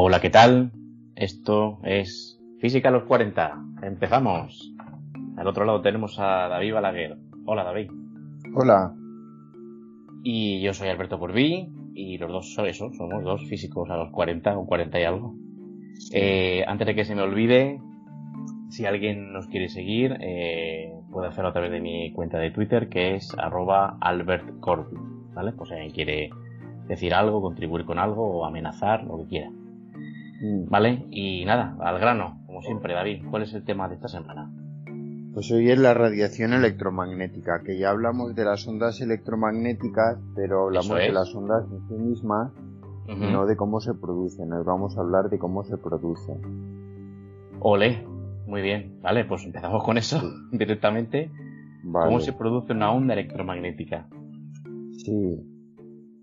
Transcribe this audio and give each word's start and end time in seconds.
Hola, 0.00 0.20
¿qué 0.20 0.30
tal? 0.30 0.70
Esto 1.16 1.80
es 1.82 2.40
Física 2.60 2.88
a 2.88 2.92
los 2.92 3.02
40. 3.02 3.60
Empezamos. 3.82 4.72
Al 5.36 5.48
otro 5.48 5.64
lado 5.64 5.80
tenemos 5.82 6.20
a 6.20 6.46
David 6.46 6.74
Balaguer. 6.74 7.18
Hola, 7.46 7.64
David. 7.64 7.90
Hola. 8.54 8.94
Y 10.22 10.60
yo 10.60 10.72
soy 10.72 10.86
Alberto 10.88 11.18
Purbí 11.18 11.68
y 11.94 12.16
los 12.16 12.30
dos 12.30 12.54
son 12.54 12.66
eso, 12.66 12.92
somos 12.92 13.24
dos 13.24 13.44
físicos 13.48 13.90
a 13.90 13.96
los 13.96 14.12
40 14.12 14.56
o 14.56 14.66
40 14.66 15.00
y 15.00 15.02
algo. 15.02 15.34
Eh, 16.12 16.64
antes 16.68 16.86
de 16.86 16.94
que 16.94 17.04
se 17.04 17.16
me 17.16 17.22
olvide, 17.22 17.80
si 18.70 18.86
alguien 18.86 19.32
nos 19.32 19.48
quiere 19.48 19.68
seguir, 19.68 20.16
eh, 20.20 20.92
puede 21.10 21.26
hacerlo 21.26 21.48
a 21.48 21.52
través 21.52 21.72
de 21.72 21.80
mi 21.80 22.12
cuenta 22.12 22.38
de 22.38 22.52
Twitter, 22.52 22.88
que 22.88 23.16
es 23.16 23.34
arroba 23.36 23.98
¿vale? 23.98 25.52
Pues 25.54 25.70
si 25.70 25.74
alguien 25.74 25.92
quiere 25.92 26.30
decir 26.86 27.14
algo, 27.14 27.42
contribuir 27.42 27.84
con 27.84 27.98
algo 27.98 28.30
o 28.30 28.44
amenazar, 28.44 29.02
lo 29.02 29.18
que 29.18 29.26
quiera. 29.26 29.50
Mm. 30.40 30.68
¿Vale? 30.68 31.06
Y 31.10 31.44
nada, 31.44 31.76
al 31.80 31.98
grano, 31.98 32.42
como 32.46 32.62
siempre, 32.62 32.94
David, 32.94 33.24
¿cuál 33.30 33.42
es 33.42 33.54
el 33.54 33.64
tema 33.64 33.88
de 33.88 33.96
esta 33.96 34.08
semana? 34.08 34.50
Pues 35.34 35.50
hoy 35.52 35.70
es 35.70 35.78
la 35.78 35.94
radiación 35.94 36.52
electromagnética, 36.52 37.62
que 37.64 37.78
ya 37.78 37.90
hablamos 37.90 38.34
de 38.34 38.44
las 38.44 38.66
ondas 38.66 39.00
electromagnéticas, 39.00 40.18
pero 40.34 40.64
hablamos 40.64 40.98
es. 40.98 41.06
de 41.06 41.12
las 41.12 41.34
ondas 41.34 41.64
en 41.70 41.88
sí 41.88 41.94
mismas, 41.94 42.52
no 43.06 43.46
de 43.46 43.56
cómo 43.56 43.80
se 43.80 43.94
producen. 43.94 44.52
Hoy 44.52 44.64
vamos 44.64 44.96
a 44.96 45.00
hablar 45.00 45.30
de 45.30 45.38
cómo 45.38 45.64
se 45.64 45.76
producen. 45.76 46.40
Ole, 47.60 48.04
muy 48.46 48.62
bien, 48.62 48.98
vale, 49.02 49.24
pues 49.24 49.44
empezamos 49.44 49.84
con 49.84 49.98
eso 49.98 50.20
directamente. 50.52 51.30
Vale. 51.84 52.06
¿Cómo 52.06 52.20
se 52.20 52.32
produce 52.32 52.72
una 52.72 52.90
onda 52.92 53.14
electromagnética? 53.14 54.08
Sí. 55.04 55.57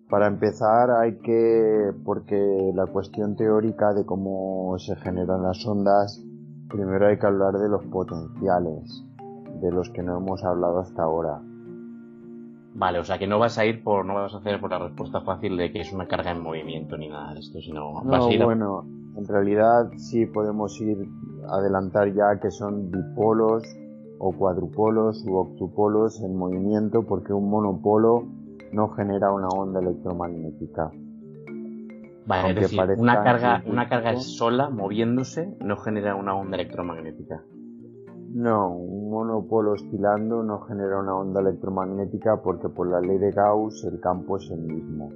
Para 0.09 0.27
empezar 0.27 0.91
hay 0.91 1.15
que, 1.19 1.91
porque 2.05 2.71
la 2.75 2.85
cuestión 2.85 3.35
teórica 3.35 3.93
de 3.93 4.05
cómo 4.05 4.77
se 4.77 4.95
generan 4.97 5.41
las 5.43 5.65
ondas, 5.65 6.21
primero 6.69 7.07
hay 7.07 7.17
que 7.17 7.25
hablar 7.25 7.53
de 7.57 7.67
los 7.69 7.83
potenciales, 7.85 9.03
de 9.61 9.71
los 9.71 9.89
que 9.89 10.03
no 10.03 10.17
hemos 10.17 10.43
hablado 10.43 10.79
hasta 10.79 11.01
ahora. 11.03 11.41
Vale, 12.77 12.99
o 12.99 13.03
sea 13.03 13.17
que 13.17 13.25
no 13.25 13.39
vas 13.39 13.57
a 13.57 13.65
ir 13.65 13.83
por, 13.83 14.05
no 14.05 14.15
vas 14.15 14.33
a 14.33 14.37
hacer 14.37 14.59
por 14.59 14.69
la 14.69 14.79
respuesta 14.79 15.21
fácil 15.21 15.57
de 15.57 15.71
que 15.71 15.79
es 15.81 15.91
una 15.93 16.07
carga 16.07 16.31
en 16.31 16.41
movimiento 16.43 16.97
ni 16.97 17.07
nada 17.09 17.33
de 17.33 17.39
esto, 17.39 17.59
sino 17.61 17.93
vas 17.93 18.05
No, 18.05 18.27
a 18.27 18.31
ir 18.33 18.41
a- 18.41 18.45
bueno, 18.45 18.85
en 19.15 19.25
realidad 19.27 19.89
sí 19.97 20.25
podemos 20.27 20.79
ir 20.81 20.97
adelantar 21.49 22.13
ya 22.13 22.39
que 22.39 22.51
son 22.51 22.91
dipolos 22.91 23.63
o 24.19 24.33
cuadrupolos 24.33 25.23
u 25.25 25.35
octupolos 25.35 26.21
en 26.21 26.35
movimiento 26.37 27.03
porque 27.03 27.31
un 27.33 27.49
monopolo 27.49 28.23
no 28.71 28.89
genera 28.89 29.31
una 29.31 29.47
onda 29.47 29.79
electromagnética. 29.79 30.91
Vale, 32.27 32.49
es 32.49 32.55
decir, 32.55 32.81
una 32.97 33.23
carga, 33.23 33.63
una 33.67 33.87
carga 33.87 34.15
sola 34.17 34.69
moviéndose 34.69 35.55
no 35.59 35.77
genera 35.77 36.15
una 36.15 36.35
onda 36.35 36.55
electromagnética. 36.55 37.43
No, 38.33 38.75
un 38.75 39.11
monopolo 39.11 39.73
oscilando 39.73 40.43
no 40.43 40.61
genera 40.61 40.99
una 40.99 41.15
onda 41.15 41.39
electromagnética 41.39 42.41
porque 42.41 42.67
por 42.67 42.89
la 42.89 42.99
ley 42.99 43.17
de 43.17 43.31
Gauss 43.31 43.85
el 43.85 44.01
campo 44.01 44.37
es 44.37 44.49
el 44.51 44.61
mismo 44.61 45.09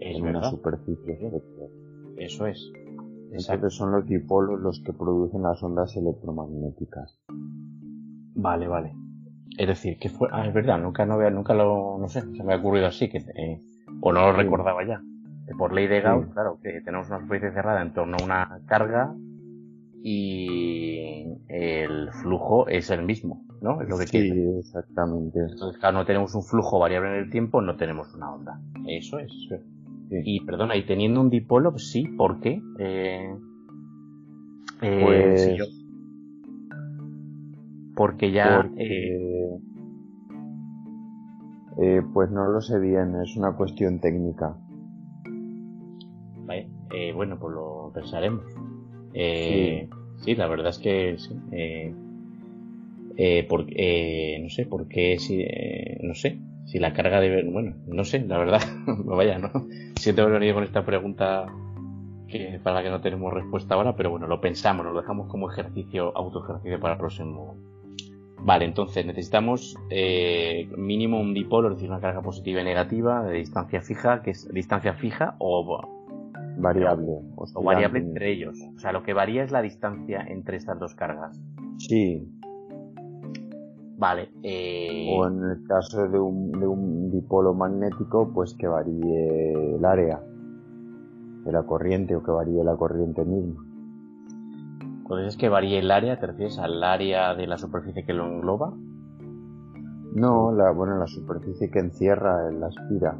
Es 0.00 0.18
en 0.18 0.26
una 0.26 0.42
superficie 0.42 1.30
eso 2.18 2.46
es. 2.46 2.72
Exacto. 3.30 3.54
Entonces 3.54 3.78
son 3.78 3.92
los 3.92 4.06
dipolos 4.06 4.60
los 4.60 4.82
que 4.84 4.92
producen 4.92 5.42
las 5.42 5.62
ondas 5.62 5.96
electromagnéticas. 5.96 7.20
Vale, 8.34 8.66
vale. 8.66 8.94
Es 9.58 9.66
decir, 9.66 9.98
que 9.98 10.08
fue, 10.08 10.28
ah, 10.32 10.46
es 10.46 10.54
verdad, 10.54 10.78
nunca, 10.78 11.04
no, 11.04 11.14
había- 11.14 11.30
nunca 11.30 11.52
lo, 11.52 11.98
no 11.98 12.08
sé, 12.08 12.22
se 12.22 12.44
me 12.44 12.54
ha 12.54 12.58
ocurrido 12.58 12.86
así, 12.86 13.08
que, 13.10 13.18
eh, 13.18 13.60
o 14.00 14.12
no 14.12 14.20
lo 14.20 14.32
recordaba 14.32 14.86
ya. 14.86 15.02
Que 15.46 15.54
por 15.54 15.72
ley 15.72 15.86
de 15.88 16.00
Gauss, 16.00 16.26
Sí. 16.26 16.32
claro, 16.32 16.58
que 16.62 16.80
tenemos 16.82 17.08
una 17.08 17.20
superficie 17.20 17.52
cerrada 17.54 17.82
en 17.82 17.92
torno 17.92 18.16
a 18.20 18.24
una 18.24 18.60
carga 18.66 19.12
y 20.02 21.24
el 21.48 22.10
flujo 22.12 22.68
es 22.68 22.90
el 22.90 23.04
mismo, 23.04 23.44
¿no? 23.60 23.82
Es 23.82 23.88
lo 23.88 23.98
que 23.98 24.04
quiere. 24.06 24.30
Sí, 24.32 24.58
exactamente. 24.60 25.38
Entonces, 25.40 25.78
claro, 25.80 25.98
no 25.98 26.04
tenemos 26.06 26.34
un 26.34 26.42
flujo 26.44 26.78
variable 26.78 27.08
en 27.10 27.24
el 27.24 27.30
tiempo, 27.30 27.60
no 27.60 27.76
tenemos 27.76 28.14
una 28.14 28.32
onda. 28.32 28.60
Eso 28.86 29.18
es. 29.18 29.32
Sí. 30.10 30.16
Y 30.24 30.44
perdona, 30.44 30.76
y 30.76 30.86
teniendo 30.86 31.20
un 31.20 31.30
dipolo, 31.30 31.70
pues 31.72 31.90
sí, 31.90 32.04
¿por 32.16 32.40
qué? 32.40 32.62
Eh, 32.78 33.34
eh, 34.82 35.00
Pues- 35.04 35.44
si 35.44 35.56
yo- 35.58 35.64
porque 37.98 38.30
ya... 38.30 38.62
Porque, 38.62 38.84
eh, 38.84 39.58
eh, 41.82 42.02
pues 42.14 42.30
no 42.30 42.46
lo 42.46 42.60
sé 42.60 42.78
bien, 42.78 43.16
es 43.20 43.36
una 43.36 43.56
cuestión 43.56 43.98
técnica. 43.98 44.56
vale, 46.46 46.68
eh, 46.94 47.12
bueno, 47.12 47.40
pues 47.40 47.54
lo 47.56 47.90
pensaremos. 47.92 48.44
Eh, 49.14 49.88
sí. 50.18 50.36
la 50.36 50.46
verdad 50.46 50.68
es 50.68 50.78
que 50.78 51.16
sí. 51.18 51.34
Eh, 51.50 51.92
eh, 53.16 53.44
porque, 53.48 53.74
eh, 53.76 54.38
no 54.44 54.48
sé, 54.48 54.64
por 54.66 54.86
qué, 54.86 55.18
si, 55.18 55.44
no 56.00 56.14
sé, 56.14 56.38
si 56.66 56.78
la 56.78 56.92
carga 56.92 57.18
debe, 57.20 57.42
bueno, 57.50 57.74
no 57.88 58.04
sé, 58.04 58.20
la 58.20 58.38
verdad, 58.38 58.60
vaya, 59.06 59.40
¿no? 59.40 59.50
Siento 59.96 60.22
haber 60.22 60.34
venido 60.34 60.54
con 60.54 60.62
esta 60.62 60.86
pregunta 60.86 61.46
que, 62.28 62.60
para 62.62 62.76
la 62.76 62.82
que 62.84 62.90
no 62.90 63.00
tenemos 63.00 63.32
respuesta 63.32 63.74
ahora, 63.74 63.96
pero 63.96 64.10
bueno, 64.10 64.28
lo 64.28 64.40
pensamos, 64.40 64.86
lo 64.86 64.94
dejamos 64.94 65.26
como 65.26 65.50
ejercicio, 65.50 66.16
autoejercicio 66.16 66.78
para 66.78 66.94
el 66.94 67.00
próximo. 67.00 67.56
Vale, 68.40 68.64
entonces 68.64 69.04
necesitamos 69.04 69.76
eh, 69.90 70.68
mínimo 70.76 71.20
un 71.20 71.34
dipolo, 71.34 71.68
es 71.68 71.74
decir, 71.74 71.90
una 71.90 72.00
carga 72.00 72.22
positiva 72.22 72.60
y 72.60 72.64
negativa 72.64 73.24
de 73.24 73.38
distancia 73.38 73.80
fija, 73.80 74.22
que 74.22 74.30
es 74.30 74.48
distancia 74.52 74.94
fija 74.94 75.34
o, 75.38 75.82
Variable. 76.56 77.20
o 77.36 77.62
variable 77.62 78.00
entre 78.00 78.32
ellos. 78.32 78.58
O 78.76 78.78
sea, 78.78 78.92
lo 78.92 79.02
que 79.02 79.12
varía 79.12 79.44
es 79.44 79.50
la 79.50 79.62
distancia 79.62 80.24
entre 80.28 80.56
estas 80.56 80.78
dos 80.78 80.94
cargas. 80.94 81.40
Sí, 81.78 82.26
Vale. 83.98 84.30
Eh, 84.44 85.12
o 85.12 85.26
en 85.26 85.42
el 85.42 85.66
caso 85.66 86.06
de 86.06 86.20
un, 86.20 86.52
de 86.52 86.66
un 86.68 87.10
dipolo 87.10 87.52
magnético, 87.52 88.30
pues 88.32 88.54
que 88.54 88.68
varíe 88.68 89.74
el 89.74 89.84
área 89.84 90.22
de 91.44 91.52
la 91.52 91.64
corriente 91.64 92.14
o 92.14 92.22
que 92.22 92.30
varíe 92.30 92.62
la 92.62 92.76
corriente 92.76 93.24
misma. 93.24 93.67
Cuando 95.08 95.24
dices 95.24 95.38
que 95.40 95.48
varíe 95.48 95.78
el 95.78 95.90
área, 95.90 96.20
¿te 96.20 96.26
refieres 96.26 96.58
al 96.58 96.84
área 96.84 97.34
de 97.34 97.46
la 97.46 97.56
superficie 97.56 98.04
que 98.04 98.12
lo 98.12 98.26
engloba? 98.26 98.72
No, 100.12 100.52
la, 100.52 100.70
bueno, 100.70 100.98
la 100.98 101.06
superficie 101.06 101.70
que 101.70 101.78
encierra 101.78 102.50
la 102.52 102.66
aspira. 102.66 103.16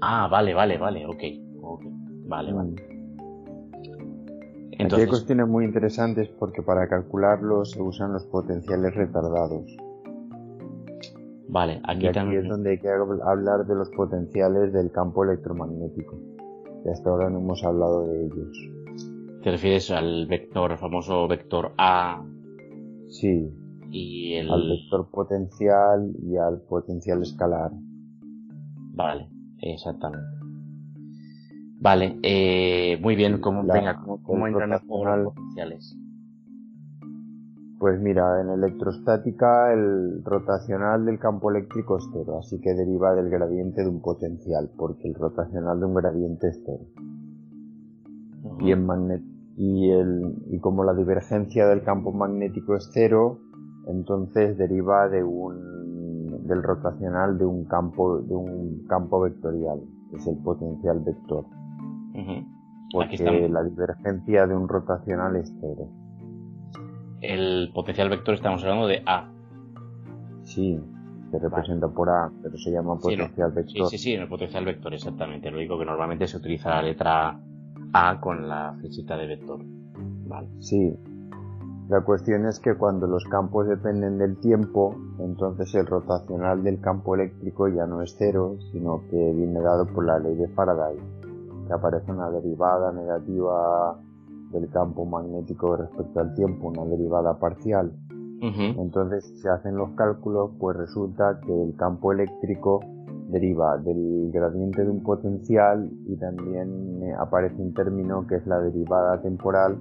Ah, 0.00 0.28
vale, 0.30 0.54
vale, 0.54 0.78
vale, 0.78 1.06
ok. 1.06 1.22
ok. 1.62 1.82
Vale, 2.26 2.52
vale. 2.52 2.70
Aquí 2.74 4.70
hay 4.70 4.78
Entonces, 4.78 5.08
cuestiones 5.08 5.48
muy 5.48 5.64
interesantes 5.64 6.28
porque 6.38 6.62
para 6.62 6.88
calcularlo 6.88 7.64
se 7.64 7.80
usan 7.82 8.12
los 8.12 8.24
potenciales 8.26 8.94
retardados. 8.94 9.64
vale, 11.48 11.74
Y 11.74 11.78
aquí 11.90 12.06
aquí 12.08 12.12
también. 12.14 12.42
es 12.44 12.48
donde 12.48 12.70
hay 12.70 12.78
que 12.78 12.88
hab- 12.88 13.22
hablar 13.28 13.66
de 13.66 13.74
los 13.74 13.90
potenciales 13.90 14.72
del 14.72 14.90
campo 14.92 15.24
electromagnético. 15.24 16.16
Y 16.84 16.88
hasta 16.88 17.10
ahora 17.10 17.30
no 17.30 17.38
hemos 17.38 17.62
hablado 17.64 18.06
de 18.08 18.24
ellos. 18.24 18.81
Te 19.42 19.50
refieres 19.50 19.90
al 19.90 20.26
vector, 20.26 20.76
famoso 20.78 21.26
vector 21.26 21.72
A 21.78 22.22
Sí, 23.08 23.52
y 23.90 24.34
el. 24.34 24.50
al 24.50 24.68
vector 24.68 25.10
potencial 25.10 26.12
y 26.22 26.36
al 26.36 26.60
potencial 26.62 27.22
escalar. 27.22 27.72
Vale, 28.94 29.28
exactamente. 29.60 30.26
Vale, 31.80 32.18
eh, 32.22 32.98
muy 33.02 33.16
bien, 33.16 33.40
¿cómo, 33.40 33.64
La- 33.64 33.74
venga, 33.74 34.00
¿cómo, 34.00 34.22
cómo 34.22 34.46
entran 34.46 34.70
los 34.70 34.82
potenciales? 34.82 35.96
Pues 37.80 38.00
mira, 38.00 38.40
en 38.40 38.50
electrostática 38.50 39.72
el 39.72 40.22
rotacional 40.24 41.04
del 41.04 41.18
campo 41.18 41.50
eléctrico 41.50 41.98
es 41.98 42.04
cero, 42.12 42.38
así 42.38 42.60
que 42.60 42.74
deriva 42.74 43.12
del 43.16 43.28
gradiente 43.28 43.82
de 43.82 43.88
un 43.88 44.00
potencial, 44.00 44.70
porque 44.78 45.08
el 45.08 45.14
rotacional 45.14 45.80
de 45.80 45.86
un 45.86 45.94
gradiente 45.94 46.46
es 46.48 46.62
cero. 46.64 46.84
Ujú. 48.44 48.66
y 48.68 48.72
en 48.72 48.84
magnet 48.84 49.22
y 49.56 49.90
el 49.90 50.34
y 50.50 50.58
como 50.60 50.84
la 50.84 50.94
divergencia 50.94 51.66
del 51.66 51.82
campo 51.82 52.12
magnético 52.12 52.74
es 52.76 52.88
cero 52.92 53.38
entonces 53.86 54.56
deriva 54.56 55.08
de 55.08 55.22
un 55.22 56.46
del 56.46 56.62
rotacional 56.62 57.38
de 57.38 57.44
un 57.44 57.64
campo 57.66 58.18
de 58.20 58.34
un 58.34 58.86
campo 58.88 59.20
vectorial 59.20 59.80
que 60.10 60.16
es 60.16 60.26
el 60.26 60.36
potencial 60.38 61.00
vector. 61.00 61.46
Porque 62.92 63.48
la 63.48 63.62
divergencia 63.62 64.46
de 64.46 64.54
un 64.54 64.68
rotacional 64.68 65.36
es 65.36 65.50
cero. 65.60 65.88
El 67.22 67.70
potencial 67.72 68.10
vector 68.10 68.34
estamos 68.34 68.62
hablando 68.62 68.86
de 68.86 69.02
A. 69.06 69.30
sí 70.42 70.78
se 71.30 71.38
representa 71.38 71.88
por 71.88 72.10
a 72.10 72.30
pero 72.42 72.58
se 72.58 72.70
llama 72.70 72.96
Sí, 73.00 73.16
no. 73.16 73.24
potencial 73.24 73.50
Sí, 73.50 73.56
vector. 73.56 73.86
sí, 73.88 73.98
sí, 73.98 74.12
en 74.12 74.22
el 74.22 74.28
potencial 74.28 74.64
vector, 74.66 74.92
exactamente. 74.92 75.50
Lo 75.50 75.56
único 75.56 75.78
que 75.78 75.86
normalmente 75.86 76.26
se 76.26 76.36
utiliza 76.36 76.68
la 76.70 76.82
letra 76.82 77.40
A 77.92 78.20
con 78.20 78.48
la 78.48 78.74
flechita 78.78 79.16
de 79.16 79.26
vector. 79.26 79.60
Vale. 80.26 80.48
Sí. 80.60 80.96
La 81.88 82.00
cuestión 82.00 82.46
es 82.46 82.58
que 82.58 82.74
cuando 82.74 83.06
los 83.06 83.24
campos 83.24 83.66
dependen 83.66 84.16
del 84.16 84.38
tiempo, 84.38 84.96
entonces 85.18 85.74
el 85.74 85.86
rotacional 85.86 86.62
del 86.62 86.80
campo 86.80 87.14
eléctrico 87.14 87.68
ya 87.68 87.86
no 87.86 88.00
es 88.00 88.14
cero, 88.16 88.56
sino 88.72 89.02
que 89.10 89.32
viene 89.34 89.60
dado 89.60 89.86
por 89.86 90.06
la 90.06 90.18
ley 90.18 90.34
de 90.36 90.48
Faraday. 90.48 90.96
que 91.66 91.72
aparece 91.72 92.10
una 92.10 92.30
derivada 92.30 92.92
negativa 92.92 93.98
del 94.52 94.70
campo 94.70 95.04
magnético 95.04 95.76
respecto 95.76 96.20
al 96.20 96.34
tiempo, 96.34 96.68
una 96.68 96.84
derivada 96.84 97.38
parcial. 97.38 97.92
Entonces, 98.40 99.24
si 99.24 99.36
se 99.36 99.48
hacen 99.48 99.76
los 99.76 99.90
cálculos, 99.90 100.50
pues 100.58 100.76
resulta 100.76 101.38
que 101.46 101.62
el 101.62 101.76
campo 101.76 102.12
eléctrico 102.12 102.80
deriva 103.32 103.78
del 103.78 104.30
gradiente 104.30 104.84
de 104.84 104.90
un 104.90 105.02
potencial 105.02 105.90
y 106.06 106.16
también 106.16 107.02
eh, 107.02 107.14
aparece 107.18 107.56
un 107.60 107.72
término 107.74 108.26
que 108.26 108.36
es 108.36 108.46
la 108.46 108.60
derivada 108.60 109.20
temporal 109.22 109.78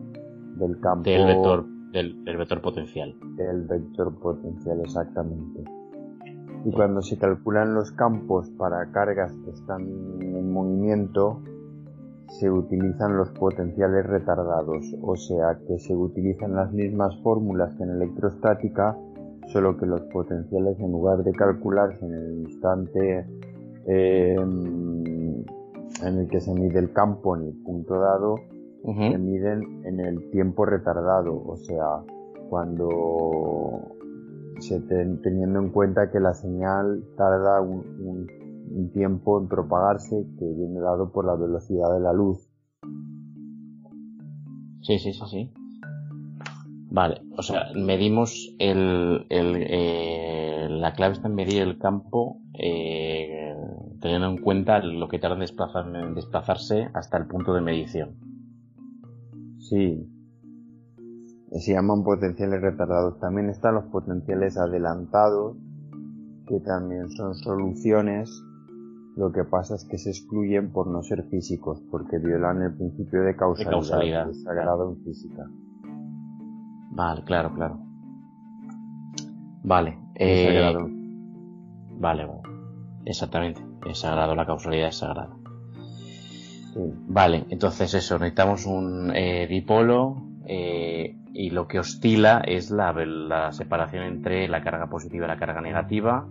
del 0.57 0.80
campo 0.80 1.09
del 1.09 1.25
vector 1.25 1.65
del, 1.92 2.15
vector 2.24 2.62
potencial. 2.62 3.13
del 3.36 3.68
vector 3.68 4.18
potencial 4.19 4.80
exactamente. 4.80 5.63
Y 6.63 6.71
cuando 6.71 7.01
se 7.01 7.18
calculan 7.18 7.74
los 7.74 7.92
campos 7.92 8.50
para 8.51 8.92
cargas 8.92 9.33
que 9.44 9.51
están 9.51 9.81
en 10.21 10.51
movimiento 10.51 11.42
se 12.39 12.50
utilizan 12.50 13.18
los 13.18 13.30
potenciales 13.31 14.06
retardados. 14.06 14.86
O 15.01 15.18
sea 15.18 15.59
que 15.68 15.80
se 15.80 15.94
utilizan 15.94 16.56
las 16.56 16.71
mismas 16.71 17.19
fórmulas 17.21 17.75
que 17.75 17.83
en 17.83 17.89
electrostática 17.89 18.95
solo 19.47 19.77
que 19.77 19.86
los 19.86 20.01
potenciales 20.04 20.80
en 20.80 20.92
lugar 20.92 21.24
de 21.24 21.31
calcularse 21.33 22.06
en 22.06 22.13
el 22.13 22.33
instante 22.50 23.25
em, 23.86 25.44
en 26.04 26.18
el 26.18 26.28
que 26.30 26.42
se 26.42 26.54
mide 26.54 26.80
el 26.80 26.94
campo 26.94 27.36
en 27.36 27.48
el 27.48 27.54
punto 27.63 28.00
dado, 28.00 28.36
se 28.83 29.18
miden 29.18 29.86
en 29.86 30.00
el 30.00 30.31
tiempo 30.31 30.66
retardado, 30.66 31.44
o 31.45 31.56
sea, 31.56 32.04
cuando 32.50 33.95
se 34.60 34.80
teniendo 34.80 35.60
en 35.60 35.69
cuenta 35.69 36.12
que 36.12 36.19
la 36.19 36.33
señal 36.33 37.04
tarda 37.18 37.62
un, 37.62 38.28
tiempo 38.94 39.39
en 39.39 39.48
propagarse 39.48 40.25
que 40.39 40.45
viene 40.45 40.80
dado 40.80 41.12
por 41.12 41.25
la 41.25 41.36
velocidad 41.36 41.94
de 41.94 42.00
la 42.00 42.13
luz. 42.13 42.50
Sí, 44.81 44.98
sí, 44.98 45.13
sí, 45.13 45.22
sí. 45.30 45.54
Vale, 46.89 47.22
o 47.38 47.42
sea, 47.42 47.68
medimos 47.75 48.56
el, 48.60 49.25
el 49.30 49.56
eh, 49.57 50.68
la 50.69 50.94
clave 50.94 51.13
está 51.13 51.28
en 51.28 51.36
medir 51.36 51.62
el 51.62 51.78
campo 51.78 52.38
eh, 52.54 53.50
teniendo 54.01 54.27
en 54.27 54.38
cuenta 54.38 54.80
lo 54.80 55.07
que 55.07 55.19
tarda 55.19 55.36
en, 55.36 56.15
desplazarse 56.15 56.89
hasta 56.94 57.18
el 57.18 57.27
punto 57.27 57.53
de 57.53 57.62
medición. 57.62 58.15
Sí, 59.59 60.09
se 61.51 61.74
llaman 61.74 62.03
potenciales 62.03 62.62
retardados. 62.62 63.19
También 63.19 63.50
están 63.50 63.75
los 63.75 63.86
potenciales 63.86 64.57
adelantados, 64.57 65.56
que 66.48 66.59
también 66.62 67.12
son 67.12 67.36
soluciones. 67.36 68.30
Lo 69.15 69.31
que 69.31 69.44
pasa 69.44 69.75
es 69.75 69.86
que 69.86 69.98
se 69.98 70.09
excluyen 70.09 70.71
por 70.71 70.88
no 70.88 71.04
ser 71.04 71.24
físicos, 71.30 71.81
porque 71.92 72.18
violan 72.18 72.62
el 72.63 72.74
principio 72.74 73.21
de 73.21 73.36
causalidad, 73.36 74.31
sagrado 74.33 74.89
en 74.89 75.04
física. 75.04 75.47
Vale, 76.92 77.24
claro, 77.24 77.54
claro. 77.54 77.80
Vale. 79.63 79.97
Eh, 80.15 80.74
vale, 82.00 82.27
Exactamente. 83.06 83.70
Es 83.86 84.00
sagrado, 84.00 84.36
la 84.36 84.45
causalidad 84.45 84.89
es 84.89 84.98
sagrada. 84.98 85.36
Vale, 86.75 87.45
entonces 87.50 87.94
eso, 87.94 88.18
necesitamos 88.18 88.66
un 88.66 89.12
eh, 89.16 89.48
dipolo 89.48 90.24
eh, 90.45 91.18
y 91.33 91.50
lo 91.50 91.68
que 91.68 91.80
oscila 91.80 92.42
es 92.45 92.72
la, 92.72 92.94
la 92.94 93.51
separación 93.51 94.04
entre 94.04 94.48
la 94.48 94.62
carga 94.62 94.88
positiva 94.88 95.25
y 95.25 95.28
la 95.28 95.38
carga 95.38 95.62
negativa 95.62 96.28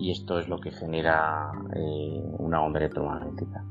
y 0.00 0.10
esto 0.10 0.38
es 0.38 0.48
lo 0.48 0.58
que 0.58 0.70
genera 0.70 1.52
eh, 1.76 2.22
una 2.38 2.62
onda 2.62 2.78
electromagnética. 2.78 3.62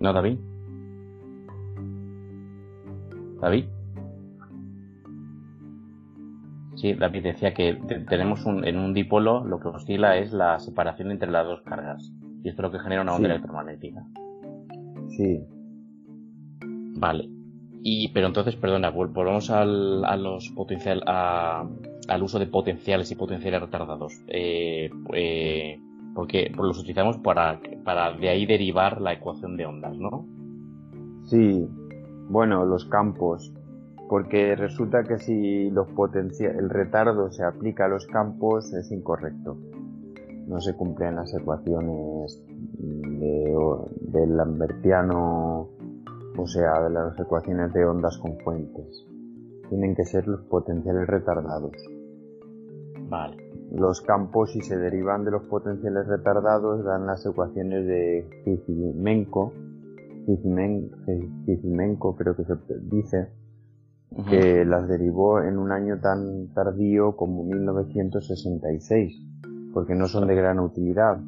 ¿No, 0.00 0.12
David? 0.14 0.38
David. 3.40 3.66
Sí, 6.80 6.94
David 6.94 7.24
decía 7.24 7.52
que 7.52 7.74
tenemos 8.08 8.46
un, 8.46 8.64
en 8.64 8.78
un 8.78 8.94
dipolo 8.94 9.44
lo 9.44 9.60
que 9.60 9.68
oscila 9.68 10.16
es 10.16 10.32
la 10.32 10.58
separación 10.58 11.10
entre 11.10 11.30
las 11.30 11.44
dos 11.44 11.60
cargas. 11.60 12.10
Y 12.42 12.48
esto 12.48 12.62
es 12.62 12.64
lo 12.64 12.72
que 12.72 12.82
genera 12.82 13.02
una 13.02 13.14
onda 13.14 13.28
electromagnética. 13.28 14.02
Sí. 15.08 15.44
Vale. 16.96 17.28
Y, 17.82 18.08
pero 18.08 18.28
entonces, 18.28 18.56
perdona, 18.56 18.88
volvamos 18.88 19.50
al, 19.50 20.06
a 20.06 20.16
los 20.16 20.48
potencial, 20.50 21.02
al 21.06 22.22
uso 22.22 22.38
de 22.38 22.46
potenciales 22.46 23.10
y 23.10 23.14
potenciales 23.14 23.60
retardados. 23.60 24.14
Eh, 24.28 24.88
eh, 25.12 25.78
porque 26.14 26.50
los 26.56 26.78
utilizamos 26.78 27.18
para, 27.18 27.60
para 27.84 28.12
de 28.14 28.30
ahí 28.30 28.46
derivar 28.46 29.02
la 29.02 29.12
ecuación 29.12 29.58
de 29.58 29.66
ondas, 29.66 29.98
¿no? 29.98 30.26
Sí, 31.24 31.68
bueno, 32.30 32.64
los 32.64 32.86
campos, 32.86 33.52
porque 34.10 34.56
resulta 34.56 35.04
que 35.04 35.18
si 35.18 35.70
los 35.70 35.86
el 36.40 36.68
retardo 36.68 37.30
se 37.30 37.44
aplica 37.44 37.84
a 37.84 37.88
los 37.88 38.08
campos 38.08 38.74
es 38.74 38.90
incorrecto. 38.90 39.56
No 40.48 40.60
se 40.60 40.74
cumplen 40.74 41.14
las 41.14 41.32
ecuaciones 41.32 42.42
de, 42.76 43.54
del 44.00 44.36
lambertiano, 44.36 45.68
o 46.36 46.46
sea, 46.48 46.82
de 46.82 46.90
las 46.90 47.20
ecuaciones 47.20 47.72
de 47.72 47.86
ondas 47.86 48.18
con 48.18 48.36
fuentes. 48.38 49.06
Tienen 49.68 49.94
que 49.94 50.04
ser 50.04 50.26
los 50.26 50.40
potenciales 50.42 51.06
retardados. 51.06 51.76
Vale. 53.08 53.36
Los 53.70 54.00
campos, 54.00 54.50
si 54.50 54.60
se 54.60 54.76
derivan 54.76 55.24
de 55.24 55.30
los 55.30 55.44
potenciales 55.44 56.08
retardados, 56.08 56.82
dan 56.84 57.06
las 57.06 57.24
ecuaciones 57.24 57.86
de 57.86 58.28
Fisimenko, 58.44 59.52
Fisimenko 61.46 62.16
creo 62.16 62.34
que 62.34 62.42
se 62.42 62.54
dice, 62.90 63.39
que 64.28 64.64
las 64.64 64.88
derivó 64.88 65.40
en 65.40 65.58
un 65.58 65.70
año 65.72 66.00
tan 66.00 66.48
tardío 66.52 67.16
como 67.16 67.44
1966, 67.44 69.22
porque 69.72 69.94
no 69.94 70.06
son 70.06 70.26
de 70.26 70.34
gran 70.34 70.58
utilidad. 70.58 71.20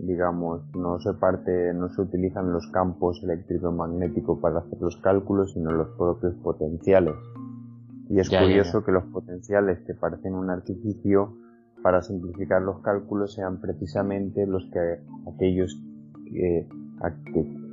Digamos, 0.00 0.62
no 0.74 0.98
se 1.00 1.12
parte, 1.14 1.74
no 1.74 1.88
se 1.88 2.00
utilizan 2.00 2.52
los 2.52 2.68
campos 2.72 3.20
eléctrico-magnéticos 3.22 4.38
para 4.40 4.60
hacer 4.60 4.80
los 4.80 4.96
cálculos, 4.98 5.52
sino 5.52 5.72
los 5.72 5.88
propios 5.96 6.34
potenciales. 6.36 7.14
Y 8.08 8.20
es 8.20 8.30
curioso 8.30 8.84
que 8.84 8.92
los 8.92 9.04
potenciales 9.04 9.80
que 9.80 9.94
parecen 9.94 10.34
un 10.34 10.50
artificio 10.50 11.34
para 11.82 12.02
simplificar 12.02 12.62
los 12.62 12.80
cálculos 12.80 13.34
sean 13.34 13.60
precisamente 13.60 14.46
los 14.46 14.64
que 14.72 15.00
aquellos 15.30 15.78
que, 16.24 16.66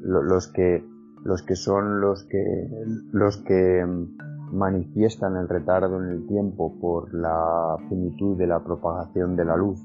los 0.03 0.47
que 0.51 0.83
los 1.25 1.41
que 1.41 1.55
son 1.55 1.99
los 2.01 2.23
que 2.23 2.69
los 3.11 3.37
que 3.37 3.83
mm, 3.83 4.55
manifiestan 4.55 5.35
el 5.35 5.49
retardo 5.49 6.01
en 6.01 6.11
el 6.11 6.27
tiempo 6.27 6.79
por 6.79 7.13
la 7.13 7.77
finitud 7.89 8.37
de 8.37 8.47
la 8.47 8.63
propagación 8.63 9.35
de 9.35 9.43
la 9.43 9.57
luz. 9.57 9.83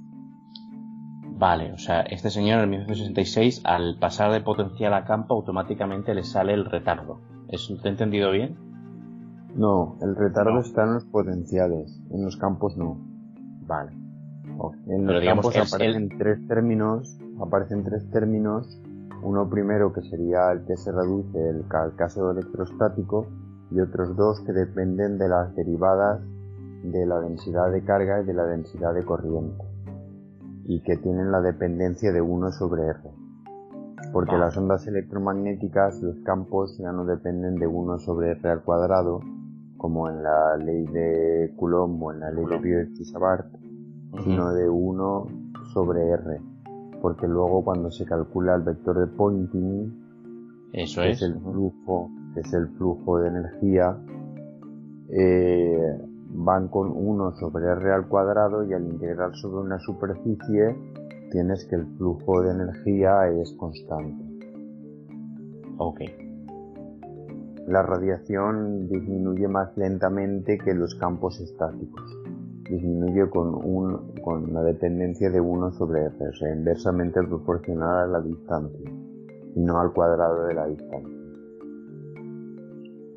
Vale, 1.38 1.72
o 1.72 1.78
sea, 1.78 2.02
este 2.02 2.28
señor 2.28 2.62
en 2.62 2.70
1966 2.70 3.62
al 3.64 3.96
pasar 3.98 4.30
de 4.32 4.42
potencial 4.42 4.92
a 4.92 5.06
campo 5.06 5.34
automáticamente 5.34 6.14
le 6.14 6.24
sale 6.24 6.52
el 6.52 6.66
retardo. 6.66 7.20
¿Eso 7.48 7.74
te 7.78 7.88
he 7.88 7.90
entendido 7.90 8.30
bien? 8.30 8.58
No, 9.56 9.96
el 10.02 10.14
retardo 10.14 10.60
está 10.60 10.84
en 10.84 10.94
los 10.94 11.06
potenciales, 11.06 12.00
en 12.10 12.22
los 12.22 12.36
campos 12.36 12.76
no. 12.76 13.00
Vale. 13.66 13.92
En 14.88 15.06
los 15.06 15.24
campos 15.24 15.56
aparecen 15.56 16.10
tres 16.18 16.46
términos, 16.46 17.18
aparecen 17.40 17.82
tres 17.82 18.08
términos 18.10 18.78
uno 19.22 19.48
primero 19.48 19.92
que 19.92 20.02
sería 20.02 20.50
el 20.52 20.64
que 20.64 20.76
se 20.76 20.92
reduce 20.92 21.50
el, 21.50 21.64
caso 21.68 22.30
electrostático 22.30 23.26
y 23.70 23.80
otros 23.80 24.16
dos 24.16 24.40
que 24.40 24.52
dependen 24.52 25.18
de 25.18 25.28
las 25.28 25.54
derivadas 25.54 26.20
de 26.82 27.06
la 27.06 27.20
densidad 27.20 27.70
de 27.70 27.84
carga 27.84 28.22
y 28.22 28.24
de 28.24 28.34
la 28.34 28.44
densidad 28.44 28.94
de 28.94 29.04
corriente 29.04 29.62
y 30.64 30.80
que 30.82 30.96
tienen 30.96 31.30
la 31.32 31.40
dependencia 31.40 32.12
de 32.12 32.20
1 32.20 32.52
sobre 32.52 32.84
R. 32.84 33.00
Porque 34.12 34.36
las 34.36 34.56
ondas 34.56 34.86
electromagnéticas, 34.86 36.00
los 36.00 36.18
campos 36.20 36.78
ya 36.78 36.92
no 36.92 37.04
dependen 37.04 37.56
de 37.56 37.66
1 37.66 37.98
sobre 37.98 38.32
R 38.32 38.48
al 38.48 38.62
cuadrado, 38.62 39.20
como 39.76 40.08
en 40.08 40.22
la 40.22 40.56
ley 40.56 40.86
de 40.86 41.54
Coulomb 41.56 42.02
o 42.02 42.12
en 42.12 42.20
la 42.20 42.30
ley 42.30 42.44
de 42.44 42.58
Biot-Savart, 42.58 43.46
sino 44.24 44.52
de 44.52 44.68
1 44.68 45.26
sobre 45.72 46.08
R 46.08 46.49
porque 47.00 47.26
luego 47.26 47.64
cuando 47.64 47.90
se 47.90 48.04
calcula 48.04 48.54
el 48.54 48.62
vector 48.62 48.98
de 48.98 49.06
Poynting, 49.06 50.10
eso 50.72 51.02
es. 51.02 51.22
el 51.22 51.34
flujo, 51.40 52.10
que 52.34 52.40
es 52.40 52.52
el 52.52 52.68
flujo 52.76 53.18
de 53.18 53.28
energía, 53.28 53.96
eh, 55.08 55.98
van 56.32 56.68
con 56.68 56.92
1 56.94 57.32
sobre 57.36 57.66
r 57.66 57.92
al 57.92 58.06
cuadrado 58.08 58.64
y 58.64 58.72
al 58.72 58.86
integrar 58.86 59.34
sobre 59.34 59.66
una 59.66 59.78
superficie 59.80 60.76
tienes 61.30 61.64
que 61.66 61.76
el 61.76 61.86
flujo 61.96 62.42
de 62.42 62.52
energía 62.52 63.28
es 63.28 63.52
constante. 63.52 64.24
Ok. 65.78 66.00
La 67.66 67.82
radiación 67.82 68.88
disminuye 68.88 69.48
más 69.48 69.76
lentamente 69.76 70.58
que 70.58 70.74
los 70.74 70.94
campos 70.96 71.40
estáticos. 71.40 72.19
Disminuye 72.70 73.28
con, 73.28 73.54
un, 73.54 74.14
con 74.22 74.52
la 74.54 74.62
dependencia 74.62 75.30
de 75.30 75.40
1 75.40 75.72
sobre 75.72 76.06
r, 76.06 76.28
o 76.28 76.32
sea, 76.32 76.54
inversamente 76.54 77.22
proporcional 77.22 78.04
a 78.04 78.06
la 78.06 78.20
distancia, 78.20 78.90
y 79.56 79.60
no 79.60 79.80
al 79.80 79.92
cuadrado 79.92 80.46
de 80.46 80.54
la 80.54 80.66
distancia. 80.66 81.16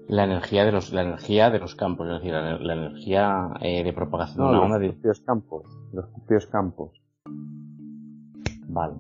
La 0.08 0.26
energía 0.26 0.66
de 0.66 0.72
los, 0.72 0.92
la 0.92 1.04
energía 1.04 1.50
de 1.50 1.60
los 1.60 1.76
campos, 1.76 2.08
es 2.08 2.14
decir, 2.16 2.34
la, 2.34 2.74
energía 2.74 3.52
eh, 3.62 3.84
de 3.84 3.94
propagación 3.94 4.52
de 4.52 4.60
una 4.60 4.78
los. 4.78 4.82
De... 4.82 4.90
propios 4.90 5.22
campos, 5.22 5.64
los 5.94 6.08
propios 6.08 6.48
campos. 6.48 7.02
Vale. 8.68 8.96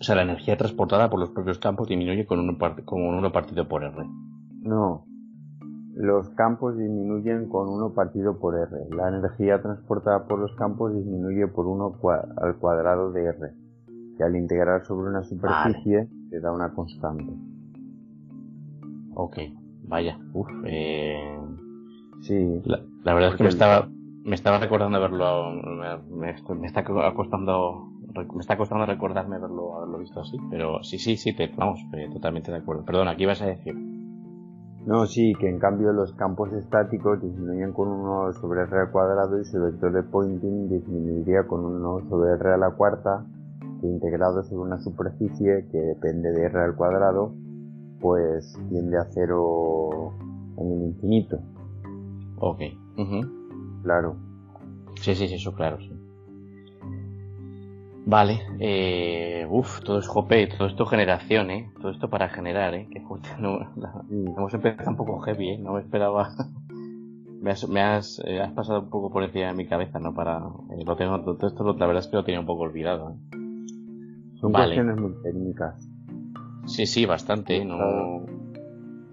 O 0.00 0.02
sea, 0.02 0.14
la 0.14 0.22
energía 0.22 0.56
transportada 0.56 1.10
por 1.10 1.20
los 1.20 1.30
propios 1.30 1.58
campos 1.58 1.86
disminuye 1.86 2.24
con 2.24 2.40
uno, 2.40 2.58
con 2.84 3.02
uno 3.02 3.32
partido 3.32 3.68
por 3.68 3.84
R. 3.84 4.06
No. 4.62 5.06
Los 6.00 6.30
campos 6.30 6.78
disminuyen 6.78 7.46
con 7.50 7.68
uno 7.68 7.92
partido 7.92 8.38
por 8.38 8.54
R. 8.54 8.70
La 8.96 9.08
energía 9.08 9.60
transportada 9.60 10.26
por 10.26 10.38
los 10.38 10.54
campos 10.54 10.94
disminuye 10.94 11.46
por 11.46 11.66
uno 11.66 11.94
al 12.38 12.56
cuadrado 12.56 13.12
de 13.12 13.24
R. 13.24 13.52
Que 14.16 14.24
al 14.24 14.34
integrar 14.34 14.86
sobre 14.86 15.10
una 15.10 15.22
superficie 15.22 16.08
te 16.30 16.40
da 16.40 16.52
una 16.52 16.72
constante. 16.72 17.30
Ok, 19.14 19.36
vaya. 19.88 20.18
Uf, 20.32 20.48
eh... 20.64 21.38
Sí. 22.22 22.62
La, 22.64 23.12
verdad 23.12 23.32
es 23.32 23.36
que 23.36 23.42
me 23.42 23.48
estaba, 23.50 23.90
me 24.24 24.34
estaba 24.34 24.58
recordando 24.58 24.98
verlo. 25.02 25.50
Me, 25.50 26.34
me 26.54 26.66
está 26.66 26.82
costando 27.14 27.90
me 28.34 28.40
está 28.40 28.56
costando 28.56 28.86
recordarme 28.86 29.36
haberlo, 29.36 29.76
haberlo 29.76 29.98
visto 29.98 30.20
así, 30.20 30.36
pero 30.50 30.82
sí, 30.82 30.98
sí, 30.98 31.16
sí, 31.16 31.32
te, 31.32 31.48
vamos, 31.56 31.80
eh, 31.92 32.08
totalmente 32.12 32.50
de 32.50 32.58
acuerdo. 32.58 32.84
Perdona, 32.84 33.16
¿qué 33.16 33.22
ibas 33.22 33.40
a 33.42 33.46
decir? 33.46 33.89
No, 34.86 35.06
sí, 35.06 35.34
que 35.38 35.48
en 35.48 35.58
cambio 35.58 35.92
los 35.92 36.14
campos 36.14 36.52
estáticos 36.52 37.20
disminuyen 37.20 37.72
con 37.72 37.88
1 37.88 38.32
sobre 38.40 38.62
r 38.62 38.80
al 38.80 38.90
cuadrado 38.90 39.38
y 39.38 39.44
su 39.44 39.60
vector 39.60 39.92
de 39.92 40.02
pointing 40.02 40.68
disminuiría 40.68 41.46
con 41.46 41.64
1 41.64 42.08
sobre 42.08 42.32
r 42.32 42.54
a 42.54 42.56
la 42.56 42.70
cuarta, 42.70 43.26
que 43.80 43.86
integrado 43.86 44.42
sobre 44.42 44.62
una 44.62 44.80
superficie 44.80 45.68
que 45.70 45.78
depende 45.78 46.32
de 46.32 46.46
r 46.46 46.58
al 46.60 46.76
cuadrado, 46.76 47.34
pues 48.00 48.58
tiende 48.70 48.96
a 48.96 49.04
cero 49.12 50.14
en 50.56 50.72
el 50.72 50.82
infinito. 50.88 51.38
Ok. 52.38 52.60
Claro. 53.82 54.16
Sí, 54.94 55.14
sí, 55.14 55.28
sí, 55.28 55.34
eso 55.34 55.52
claro, 55.52 55.78
sí. 55.78 55.99
Vale, 58.10 58.40
eh, 58.58 59.46
uff, 59.48 59.82
todo 59.84 60.00
es 60.00 60.08
jope, 60.08 60.48
todo 60.48 60.66
esto 60.66 60.84
generación, 60.84 61.48
¿eh? 61.52 61.70
Todo 61.80 61.92
esto 61.92 62.10
para 62.10 62.28
generar, 62.28 62.74
¿eh? 62.74 62.88
Qué 62.90 63.00
fuerte, 63.02 63.28
no, 63.38 63.60
hemos 64.10 64.52
empezado 64.52 64.90
un 64.90 64.96
poco 64.96 65.20
heavy, 65.20 65.50
¿eh? 65.50 65.58
No 65.58 65.74
me 65.74 65.80
esperaba... 65.80 66.28
me 67.40 67.52
has, 67.52 67.68
me 67.68 67.80
has, 67.80 68.20
eh, 68.26 68.40
has, 68.40 68.50
pasado 68.50 68.80
un 68.80 68.90
poco 68.90 69.12
por 69.12 69.22
encima 69.22 69.46
de 69.46 69.54
mi 69.54 69.64
cabeza, 69.68 70.00
¿no? 70.00 70.12
Para... 70.12 70.38
Eh, 70.76 70.84
lo 70.84 70.96
tengo, 70.96 71.20
todo 71.20 71.46
esto 71.46 71.62
la 71.62 71.86
verdad 71.86 72.02
es 72.02 72.08
que 72.08 72.16
lo 72.16 72.24
tenía 72.24 72.40
un 72.40 72.46
poco 72.46 72.62
olvidado, 72.62 73.10
¿eh? 73.10 73.36
Son 74.40 74.52
cuestiones 74.52 74.96
muy 74.96 75.12
técnicas. 75.22 75.88
Sí, 76.66 76.86
sí, 76.86 77.06
bastante, 77.06 77.58
¿eh? 77.58 77.64
No... 77.64 78.26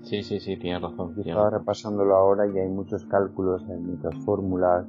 Sí, 0.01 0.23
sí, 0.23 0.39
sí, 0.39 0.57
tienes 0.57 0.81
razón. 0.81 1.13
Estaba 1.19 1.51
repasándolo 1.51 2.15
ahora 2.15 2.47
y 2.47 2.57
hay 2.57 2.67
muchos 2.67 3.05
cálculos, 3.05 3.61
hay 3.69 3.77
muchas 3.77 4.15
fórmulas. 4.25 4.87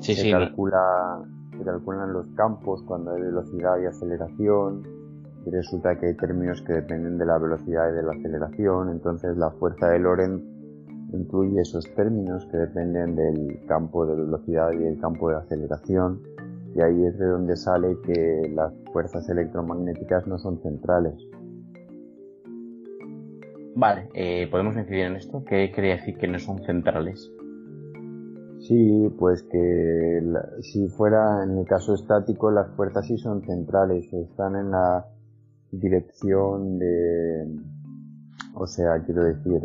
Sí, 0.00 0.14
se 0.14 0.22
sí. 0.22 0.30
calcula 0.30 1.24
se 1.58 1.64
calculan 1.64 2.12
los 2.12 2.28
campos 2.28 2.82
cuando 2.84 3.10
hay 3.10 3.20
velocidad 3.20 3.78
y 3.82 3.86
aceleración, 3.86 4.82
y 5.44 5.50
resulta 5.50 5.96
que 5.96 6.06
hay 6.06 6.16
términos 6.16 6.62
que 6.62 6.74
dependen 6.74 7.18
de 7.18 7.26
la 7.26 7.38
velocidad 7.38 7.90
y 7.90 7.96
de 7.96 8.02
la 8.02 8.12
aceleración, 8.12 8.90
entonces 8.90 9.36
la 9.36 9.50
fuerza 9.50 9.88
de 9.88 9.98
Lorentz 9.98 10.44
incluye 11.12 11.60
esos 11.60 11.84
términos 11.94 12.46
que 12.50 12.58
dependen 12.58 13.16
del 13.16 13.60
campo 13.66 14.06
de 14.06 14.14
velocidad 14.14 14.72
y 14.72 14.78
del 14.78 15.00
campo 15.00 15.30
de 15.30 15.36
aceleración, 15.36 16.22
y 16.74 16.80
ahí 16.80 17.04
es 17.04 17.18
de 17.18 17.26
donde 17.26 17.56
sale 17.56 17.96
que 18.04 18.52
las 18.54 18.72
fuerzas 18.92 19.28
electromagnéticas 19.28 20.26
no 20.26 20.38
son 20.38 20.60
centrales. 20.62 21.14
Vale, 23.74 24.08
eh, 24.14 24.48
¿podemos 24.50 24.76
incidir 24.76 25.04
en 25.04 25.16
esto? 25.16 25.44
¿Qué 25.44 25.72
quería 25.72 25.96
decir 25.96 26.18
que 26.18 26.28
no 26.28 26.38
son 26.38 26.58
centrales? 26.64 27.32
Sí, 28.68 29.08
pues 29.18 29.42
que 29.44 30.22
si 30.60 30.88
fuera 30.88 31.42
en 31.42 31.56
el 31.56 31.66
caso 31.66 31.94
estático, 31.94 32.50
las 32.50 32.68
fuerzas 32.76 33.06
sí 33.06 33.16
son 33.16 33.40
centrales, 33.40 34.12
están 34.12 34.56
en 34.56 34.70
la 34.70 35.06
dirección 35.72 36.78
de, 36.78 37.62
o 38.54 38.66
sea, 38.66 39.02
quiero 39.06 39.24
decir, 39.24 39.62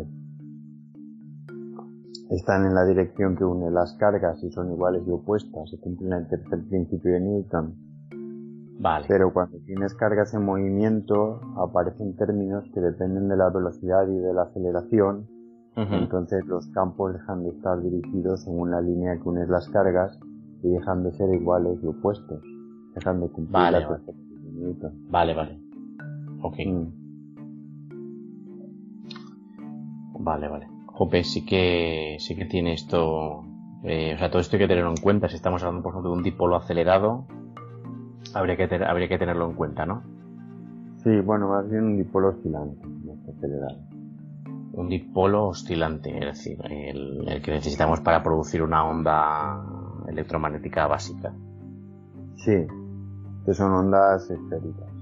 están 2.30 2.64
en 2.64 2.74
la 2.74 2.86
dirección 2.86 3.36
que 3.36 3.44
une 3.44 3.70
las 3.70 3.92
cargas 3.98 4.42
y 4.42 4.50
son 4.50 4.72
iguales 4.72 5.02
y 5.06 5.10
opuestas, 5.10 5.68
se 5.68 5.78
cumple 5.78 6.08
el 6.16 6.26
tercer 6.26 6.66
principio 6.70 7.12
de 7.12 7.20
Newton. 7.20 7.74
Vale. 8.80 9.04
Pero 9.06 9.34
cuando 9.34 9.58
tienes 9.66 9.92
cargas 9.92 10.32
en 10.32 10.46
movimiento, 10.46 11.42
aparecen 11.58 12.16
términos 12.16 12.64
que 12.72 12.80
dependen 12.80 13.28
de 13.28 13.36
la 13.36 13.50
velocidad 13.50 14.08
y 14.08 14.16
de 14.16 14.32
la 14.32 14.44
aceleración 14.44 15.33
entonces 15.76 16.46
los 16.46 16.66
campos 16.68 17.14
dejan 17.14 17.42
de 17.42 17.50
estar 17.50 17.82
dirigidos 17.82 18.46
en 18.46 18.58
una 18.58 18.80
línea 18.80 19.16
que 19.16 19.28
une 19.28 19.46
las 19.46 19.68
cargas 19.70 20.18
y 20.62 20.68
dejan 20.68 21.02
de 21.02 21.12
ser 21.12 21.34
iguales 21.34 21.78
y 21.82 21.86
opuestos. 21.86 22.42
Dejan 22.94 23.20
de 23.20 23.28
cumplir 23.28 23.52
vale, 23.52 23.80
la 23.80 23.88
vale. 23.88 24.02
vale, 25.10 25.34
vale. 25.34 25.60
Ok. 26.42 26.56
Mm. 26.64 27.04
Vale, 30.20 30.48
vale. 30.48 30.68
Jope, 30.86 31.24
sí 31.24 31.44
que, 31.44 32.16
sí 32.20 32.36
que 32.36 32.44
tiene 32.44 32.74
esto, 32.74 33.42
eh, 33.82 34.14
o 34.14 34.18
sea, 34.18 34.30
todo 34.30 34.40
esto 34.40 34.56
hay 34.56 34.62
que 34.62 34.68
tenerlo 34.68 34.90
en 34.90 34.96
cuenta. 34.96 35.28
Si 35.28 35.34
estamos 35.34 35.60
hablando, 35.62 35.82
por 35.82 35.90
ejemplo, 35.90 36.10
de 36.10 36.16
un 36.16 36.22
dipolo 36.22 36.54
acelerado, 36.54 37.26
habría 38.32 38.56
que, 38.56 38.72
habría 38.76 39.08
que 39.08 39.18
tenerlo 39.18 39.50
en 39.50 39.56
cuenta, 39.56 39.86
¿no? 39.86 40.02
Sí, 41.02 41.20
bueno, 41.20 41.48
más 41.48 41.68
bien 41.68 41.84
un 41.84 41.96
dipolo 41.98 42.28
oscilante, 42.28 42.80
acelerado 43.36 43.93
un 44.76 44.88
dipolo 44.88 45.48
oscilante, 45.48 46.10
es 46.18 46.36
decir, 46.36 46.58
el, 46.64 47.40
que 47.42 47.52
necesitamos 47.52 48.00
para 48.00 48.22
producir 48.22 48.62
una 48.62 48.84
onda 48.84 49.64
electromagnética 50.08 50.86
básica. 50.86 51.32
Sí, 52.36 52.66
que 53.44 53.54
son 53.54 53.72
ondas 53.72 54.28
esféricas. 54.30 54.92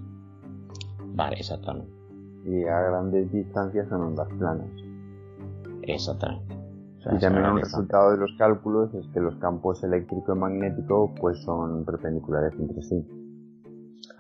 Vale, 1.15 1.37
exactamente. 1.37 1.93
Y 2.45 2.65
a 2.65 2.81
grandes 2.83 3.33
distancias 3.33 3.89
son 3.89 4.03
ondas 4.03 4.29
planas. 4.39 4.69
Exactamente. 5.83 6.55
y 7.11 7.19
también 7.19 7.47
un 7.47 7.59
resultado 7.59 8.13
de 8.13 8.19
los 8.19 8.31
cálculos 8.39 8.95
es 8.95 9.07
que 9.09 9.21
los 9.21 9.35
campos 9.37 9.83
eléctrico 9.83 10.35
y 10.35 10.39
magnético 10.39 11.13
pues 11.21 11.43
son 11.43 11.85
perpendiculares 11.85 12.53
entre 12.59 12.83
sí. 12.83 13.05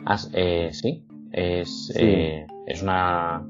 Ah, 0.04 0.16
eh, 0.32 0.70
sí, 0.72 1.06
es, 1.30 1.92
Eh, 1.94 2.46
es 2.66 2.82
una 2.82 3.46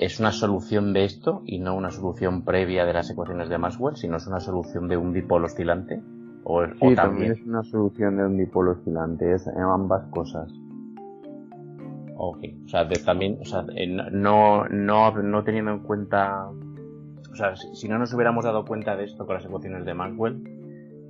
es 0.00 0.18
una 0.18 0.32
solución 0.32 0.94
de 0.94 1.04
esto 1.04 1.42
y 1.44 1.58
no 1.58 1.76
una 1.76 1.90
solución 1.90 2.42
previa 2.42 2.86
de 2.86 2.94
las 2.94 3.10
ecuaciones 3.10 3.50
de 3.50 3.58
Maxwell, 3.58 3.96
sino 3.96 4.16
es 4.16 4.26
una 4.26 4.40
solución 4.40 4.88
de 4.88 4.96
un 4.96 5.12
dipolo 5.12 5.44
oscilante. 5.44 6.00
O, 6.42 6.64
sí, 6.64 6.94
también... 6.94 7.32
es 7.32 7.42
una 7.44 7.62
solución 7.64 8.16
de 8.16 8.24
un 8.24 8.38
dipolo 8.38 8.72
oscilante, 8.72 9.34
es 9.34 9.46
ambas 9.46 10.06
cosas. 10.06 10.50
Ok, 12.16 12.38
o 12.64 12.68
sea, 12.68 12.88
también, 13.04 13.40
o 13.42 13.44
sea, 13.44 13.66
no, 14.10 14.66
no, 14.70 15.22
no 15.22 15.44
teniendo 15.44 15.72
en 15.72 15.80
cuenta, 15.80 16.48
o 16.48 17.36
sea, 17.36 17.54
si, 17.56 17.86
no 17.86 17.98
nos 17.98 18.14
hubiéramos 18.14 18.46
dado 18.46 18.64
cuenta 18.64 18.96
de 18.96 19.04
esto 19.04 19.26
con 19.26 19.34
las 19.34 19.44
ecuaciones 19.44 19.84
de 19.84 19.92
Maxwell 19.92 20.42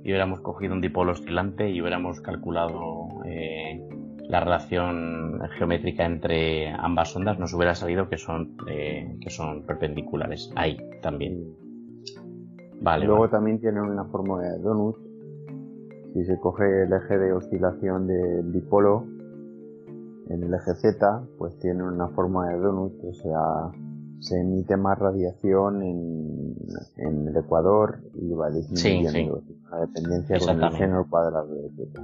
y 0.03 0.09
hubiéramos 0.09 0.41
cogido 0.41 0.73
un 0.73 0.81
dipolo 0.81 1.13
oscilante 1.13 1.69
y 1.69 1.79
hubiéramos 1.79 2.19
calculado 2.19 3.07
eh, 3.23 3.87
la 4.27 4.39
relación 4.39 5.39
geométrica 5.57 6.05
entre 6.05 6.69
ambas 6.71 7.15
ondas 7.15 7.39
nos 7.39 7.53
hubiera 7.53 7.75
salido 7.75 8.09
que 8.09 8.17
son 8.17 8.55
eh, 8.67 9.17
que 9.21 9.29
son 9.29 9.65
perpendiculares. 9.65 10.51
Ahí 10.55 10.77
también. 11.01 11.55
Vale 12.81 13.05
luego 13.05 13.29
también 13.29 13.59
tienen 13.59 13.83
una 13.83 14.05
forma 14.05 14.41
de 14.41 14.59
donut. 14.59 14.97
Si 16.13 16.25
se 16.25 16.39
coge 16.39 16.83
el 16.83 16.93
eje 16.93 17.17
de 17.17 17.33
oscilación 17.33 18.07
del 18.07 18.51
dipolo 18.51 19.05
en 20.29 20.43
el 20.43 20.53
eje 20.53 20.73
z 20.75 21.23
pues 21.37 21.57
tiene 21.59 21.83
una 21.83 22.07
forma 22.09 22.49
de 22.49 22.57
donut 22.57 22.93
o 23.03 23.13
sea 23.13 23.71
se 24.19 24.39
emite 24.39 24.77
más 24.77 24.97
radiación 24.99 25.81
en, 25.81 26.55
en 26.97 27.27
el 27.27 27.35
ecuador 27.35 27.99
y 28.13 28.31
va 28.33 28.49
disminuyendo. 28.51 29.41
La 29.71 29.79
dependencia 29.81 30.37
con 30.39 30.63
el 30.63 30.71
seno 30.73 31.07
cuadrado 31.09 31.53
de 31.53 31.69
z. 31.69 32.03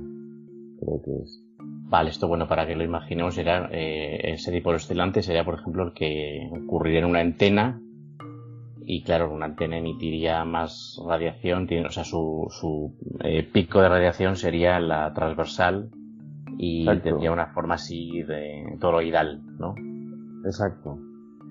Creo 0.80 1.02
que 1.04 1.16
es 1.22 1.44
Vale, 1.90 2.10
esto 2.10 2.28
bueno, 2.28 2.48
para 2.48 2.68
que 2.68 2.76
lo 2.76 2.84
imaginemos, 2.84 3.36
será, 3.36 3.70
eh, 3.72 4.34
ese 4.34 4.52
dipolo 4.52 4.76
oscilante 4.76 5.24
sería, 5.24 5.46
por 5.46 5.56
ejemplo, 5.56 5.84
el 5.86 5.94
que 5.94 6.50
ocurriría 6.66 7.00
en 7.00 7.06
una 7.06 7.22
antena 7.22 7.80
y 8.90 9.04
claro, 9.04 9.32
una 9.32 9.46
antena 9.46 9.78
emitiría 9.78 10.44
más 10.44 10.98
radiación, 11.06 11.68
tiene, 11.68 11.88
o 11.88 11.92
sea, 11.92 12.04
su, 12.04 12.48
su 12.50 12.96
eh, 13.24 13.44
pico 13.44 13.82
de 13.82 13.90
radiación 13.90 14.36
sería 14.36 14.80
la 14.80 15.14
transversal 15.14 15.90
y 16.58 16.86
tendría 17.02 17.32
una 17.32 17.48
forma 17.48 17.76
así 17.76 18.22
de 18.24 18.78
toroidal, 18.80 19.42
¿no? 19.58 19.76
Exacto. 20.46 21.00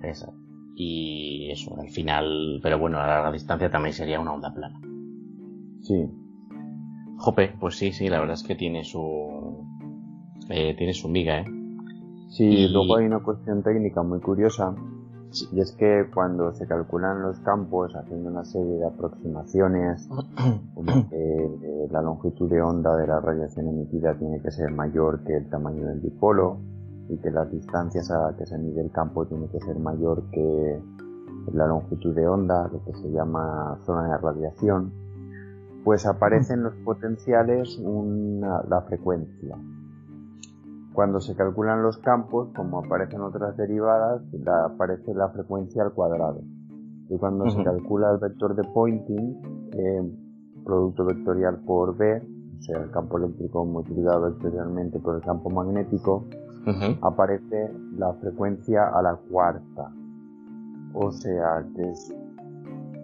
Exacto. 0.02 0.36
y 0.74 1.50
eso, 1.50 1.78
al 1.80 1.88
final, 1.88 2.60
pero 2.62 2.78
bueno, 2.78 3.00
a 3.00 3.06
larga 3.06 3.32
distancia 3.32 3.70
también 3.70 3.94
sería 3.94 4.20
una 4.20 4.34
onda 4.34 4.52
plana. 4.52 4.80
Sí. 5.80 6.06
Jope, 7.18 7.54
pues 7.58 7.76
sí, 7.76 7.92
sí, 7.92 8.08
la 8.08 8.20
verdad 8.20 8.34
es 8.34 8.42
que 8.42 8.54
tiene 8.54 8.84
su, 8.84 9.66
eh, 10.48 10.74
tiene 10.76 10.92
su 10.92 11.08
miga, 11.08 11.40
¿eh? 11.40 11.46
Sí, 12.30 12.44
y... 12.44 12.68
luego 12.68 12.96
hay 12.96 13.06
una 13.06 13.20
cuestión 13.20 13.62
técnica 13.62 14.02
muy 14.02 14.20
curiosa, 14.20 14.74
y 15.52 15.60
es 15.60 15.72
que 15.72 16.06
cuando 16.14 16.52
se 16.54 16.66
calculan 16.66 17.22
los 17.22 17.38
campos 17.40 17.94
haciendo 17.94 18.30
una 18.30 18.44
serie 18.44 18.74
de 18.74 18.86
aproximaciones, 18.86 20.08
como 20.74 21.08
que 21.08 21.16
eh, 21.16 21.88
la 21.90 22.02
longitud 22.02 22.50
de 22.50 22.62
onda 22.62 22.96
de 22.96 23.06
la 23.06 23.20
radiación 23.20 23.68
emitida 23.68 24.16
tiene 24.18 24.40
que 24.40 24.50
ser 24.50 24.70
mayor 24.70 25.24
que 25.24 25.36
el 25.36 25.48
tamaño 25.48 25.86
del 25.86 26.00
dipolo, 26.02 26.58
y 27.08 27.18
que 27.18 27.30
las 27.30 27.50
distancias 27.50 28.10
a 28.10 28.18
las 28.18 28.36
que 28.36 28.46
se 28.46 28.58
mide 28.58 28.80
el 28.80 28.90
campo 28.90 29.26
tiene 29.26 29.48
que 29.48 29.60
ser 29.60 29.78
mayor 29.78 30.24
que 30.32 30.80
la 31.52 31.66
longitud 31.66 32.14
de 32.14 32.26
onda, 32.26 32.68
lo 32.68 32.84
que 32.84 32.92
se 32.94 33.10
llama 33.10 33.78
zona 33.84 34.08
de 34.08 34.18
radiación, 34.18 34.92
pues 35.84 36.04
aparecen 36.06 36.64
los 36.64 36.74
potenciales 36.84 37.78
una, 37.78 38.62
la 38.68 38.82
frecuencia. 38.82 39.56
Cuando 40.96 41.20
se 41.20 41.36
calculan 41.36 41.82
los 41.82 41.98
campos, 41.98 42.48
como 42.56 42.78
aparecen 42.78 43.20
otras 43.20 43.54
derivadas, 43.58 44.22
aparece 44.64 45.12
la 45.12 45.28
frecuencia 45.28 45.82
al 45.82 45.92
cuadrado. 45.92 46.40
Y 47.10 47.18
cuando 47.18 47.44
uh 47.44 47.48
-huh. 47.48 47.54
se 47.54 47.64
calcula 47.64 48.12
el 48.12 48.18
vector 48.18 48.56
de 48.56 48.64
Poynting, 48.64 49.68
eh, 49.72 50.02
producto 50.64 51.04
vectorial 51.04 51.58
por 51.66 51.98
B, 51.98 52.22
o 52.58 52.62
sea, 52.62 52.82
el 52.82 52.90
campo 52.92 53.18
eléctrico 53.18 53.66
multiplicado 53.66 54.22
vectorialmente 54.22 54.98
por 54.98 55.16
el 55.16 55.20
campo 55.20 55.50
magnético, 55.50 56.24
uh 56.66 56.70
-huh. 56.70 56.98
aparece 57.02 57.70
la 57.98 58.14
frecuencia 58.14 58.88
a 58.88 59.02
la 59.02 59.16
cuarta. 59.30 59.92
O 60.94 61.12
sea, 61.12 61.62
que 61.74 61.90
es, 61.90 62.10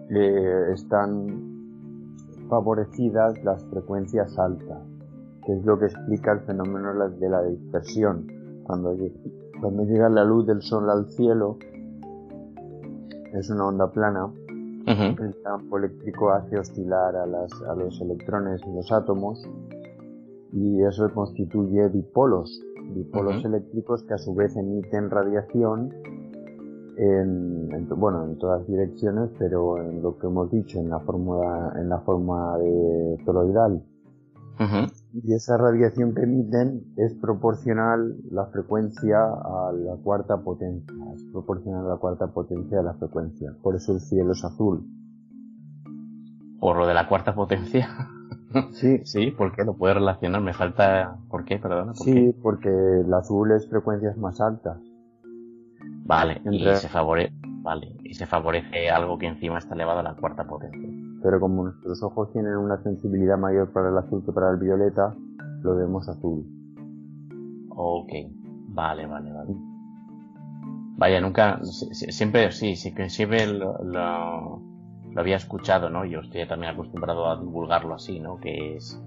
eh, 0.09 0.71
están 0.73 1.07
favorecidas 2.49 3.43
las 3.43 3.63
frecuencias 3.65 4.39
altas, 4.39 4.81
que 5.45 5.53
es 5.53 5.65
lo 5.65 5.77
que 5.77 5.85
explica 5.85 6.31
el 6.33 6.39
fenómeno 6.41 7.09
de 7.09 7.29
la 7.29 7.43
dispersión. 7.43 8.27
Cuando, 8.63 8.95
cuando 9.59 9.83
llega 9.83 10.09
la 10.09 10.23
luz 10.23 10.45
del 10.47 10.61
sol 10.61 10.89
al 10.89 11.09
cielo, 11.11 11.57
es 13.33 13.49
una 13.49 13.67
onda 13.67 13.91
plana, 13.91 14.25
uh 14.25 14.31
-huh. 14.85 15.19
el 15.21 15.35
campo 15.41 15.77
eléctrico 15.77 16.31
hace 16.31 16.57
oscilar 16.59 17.15
a, 17.15 17.25
las, 17.25 17.51
a 17.63 17.75
los 17.75 17.99
electrones 17.99 18.61
y 18.65 18.73
los 18.73 18.91
átomos, 18.91 19.43
y 20.53 20.83
eso 20.83 21.11
constituye 21.13 21.89
dipolos, 21.89 22.61
dipolos 22.93 23.37
uh 23.37 23.39
-huh. 23.39 23.45
eléctricos 23.47 24.03
que 24.03 24.13
a 24.13 24.17
su 24.17 24.35
vez 24.35 24.55
emiten 24.55 25.09
radiación 25.09 25.91
en, 26.95 27.69
en, 27.73 27.89
bueno, 27.89 28.23
en 28.23 28.37
todas 28.37 28.67
direcciones, 28.67 29.31
pero 29.39 29.81
en 29.81 30.03
lo 30.03 30.17
que 30.19 30.27
hemos 30.27 30.51
dicho, 30.51 30.79
en 30.79 30.89
la 30.89 30.99
forma, 30.99 31.73
en 31.75 31.89
la 31.89 31.99
forma 32.01 32.57
de 32.59 33.17
toroidal. 33.25 33.81
Uh 34.59 34.63
-huh. 34.63 34.92
Y 35.15 35.33
esa 35.33 35.57
radiación 35.57 36.15
que 36.15 36.23
emiten 36.23 36.81
es 36.97 37.13
proporcional 37.13 38.15
la 38.31 38.47
frecuencia 38.47 39.19
a 39.19 39.71
la 39.71 39.95
cuarta 39.97 40.37
potencia, 40.37 40.95
es 41.13 41.23
proporcional 41.31 41.85
a 41.85 41.89
la 41.89 41.97
cuarta 41.97 42.33
potencia 42.33 42.79
de 42.79 42.83
la 42.83 42.95
frecuencia. 42.95 43.53
Por 43.61 43.75
eso 43.75 43.93
el 43.93 43.99
cielo 43.99 44.31
es 44.31 44.43
azul. 44.43 44.87
¿Por 46.59 46.77
lo 46.77 46.87
de 46.87 46.95
la 46.95 47.07
cuarta 47.07 47.35
potencia? 47.35 47.89
Sí. 48.73 48.99
Sí, 49.03 49.31
¿por 49.31 49.55
qué? 49.55 49.63
Lo 49.63 49.75
puedo 49.75 49.95
relacionar, 49.95 50.39
me 50.39 50.53
falta... 50.53 51.17
¿Por 51.27 51.43
qué? 51.43 51.57
Perdona. 51.57 51.93
¿por 51.93 51.95
sí, 51.95 52.13
qué? 52.13 52.35
porque 52.39 52.69
el 52.69 53.11
azul 53.11 53.51
es 53.51 53.67
frecuencias 53.67 54.15
más 54.15 54.39
altas. 54.39 54.77
Vale, 56.05 56.39
Entre... 56.45 56.73
y 56.73 56.75
se 56.75 56.87
favorece, 56.87 57.33
vale, 57.63 57.97
y 58.03 58.13
se 58.13 58.27
favorece 58.27 58.91
algo 58.91 59.17
que 59.17 59.25
encima 59.25 59.57
está 59.57 59.73
elevado 59.73 60.01
a 60.01 60.03
la 60.03 60.15
cuarta 60.15 60.45
potencia. 60.45 60.87
Pero 61.23 61.39
como 61.39 61.63
nuestros 61.63 62.03
ojos 62.03 62.33
tienen 62.33 62.57
una 62.57 62.77
sensibilidad 62.83 63.37
mayor 63.37 63.71
para 63.71 63.89
el 63.89 63.97
azul 63.97 64.23
que 64.25 64.33
para 64.33 64.51
el 64.51 64.57
violeta, 64.57 65.15
lo 65.63 65.75
vemos 65.77 66.07
azul. 66.09 66.45
Ok, 67.69 68.11
vale, 68.67 69.07
vale, 69.07 69.31
vale. 69.31 69.53
Vaya, 70.97 71.21
nunca, 71.21 71.59
siempre, 71.63 72.51
sí, 72.51 72.75
siempre 72.75 73.47
lo, 73.47 74.61
había 75.15 75.37
escuchado, 75.37 75.89
¿no? 75.89 76.05
Yo 76.05 76.19
estoy 76.19 76.45
también 76.45 76.73
acostumbrado 76.73 77.29
a 77.29 77.37
divulgarlo 77.37 77.95
así, 77.95 78.19
¿no? 78.19 78.37
Que 78.37 78.75
es, 78.75 79.01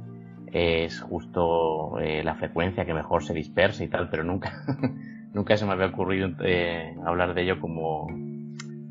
es 0.52 1.00
justo 1.00 1.98
eh, 2.00 2.24
la 2.24 2.34
frecuencia 2.34 2.86
que 2.86 2.94
mejor 2.94 3.24
se 3.24 3.34
dispersa 3.34 3.84
y 3.84 3.88
tal, 3.88 4.08
pero 4.10 4.24
nunca, 4.24 4.52
nunca 5.34 5.56
se 5.56 5.66
me 5.66 5.72
había 5.72 5.86
ocurrido 5.86 6.30
eh, 6.42 6.96
hablar 7.04 7.34
de 7.34 7.42
ello 7.42 7.60
como 7.60 8.08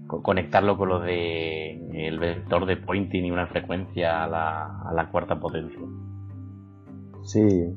conectarlo 0.07 0.77
con 0.77 0.89
lo 0.89 0.99
de 0.99 2.07
el 2.07 2.19
vector 2.19 2.65
de 2.65 2.77
pointing 2.77 3.25
y 3.25 3.31
una 3.31 3.47
frecuencia 3.47 4.23
a 4.23 4.27
la, 4.27 4.81
a 4.81 4.93
la 4.93 5.09
cuarta 5.11 5.39
potencia. 5.39 5.79
Sí. 7.23 7.75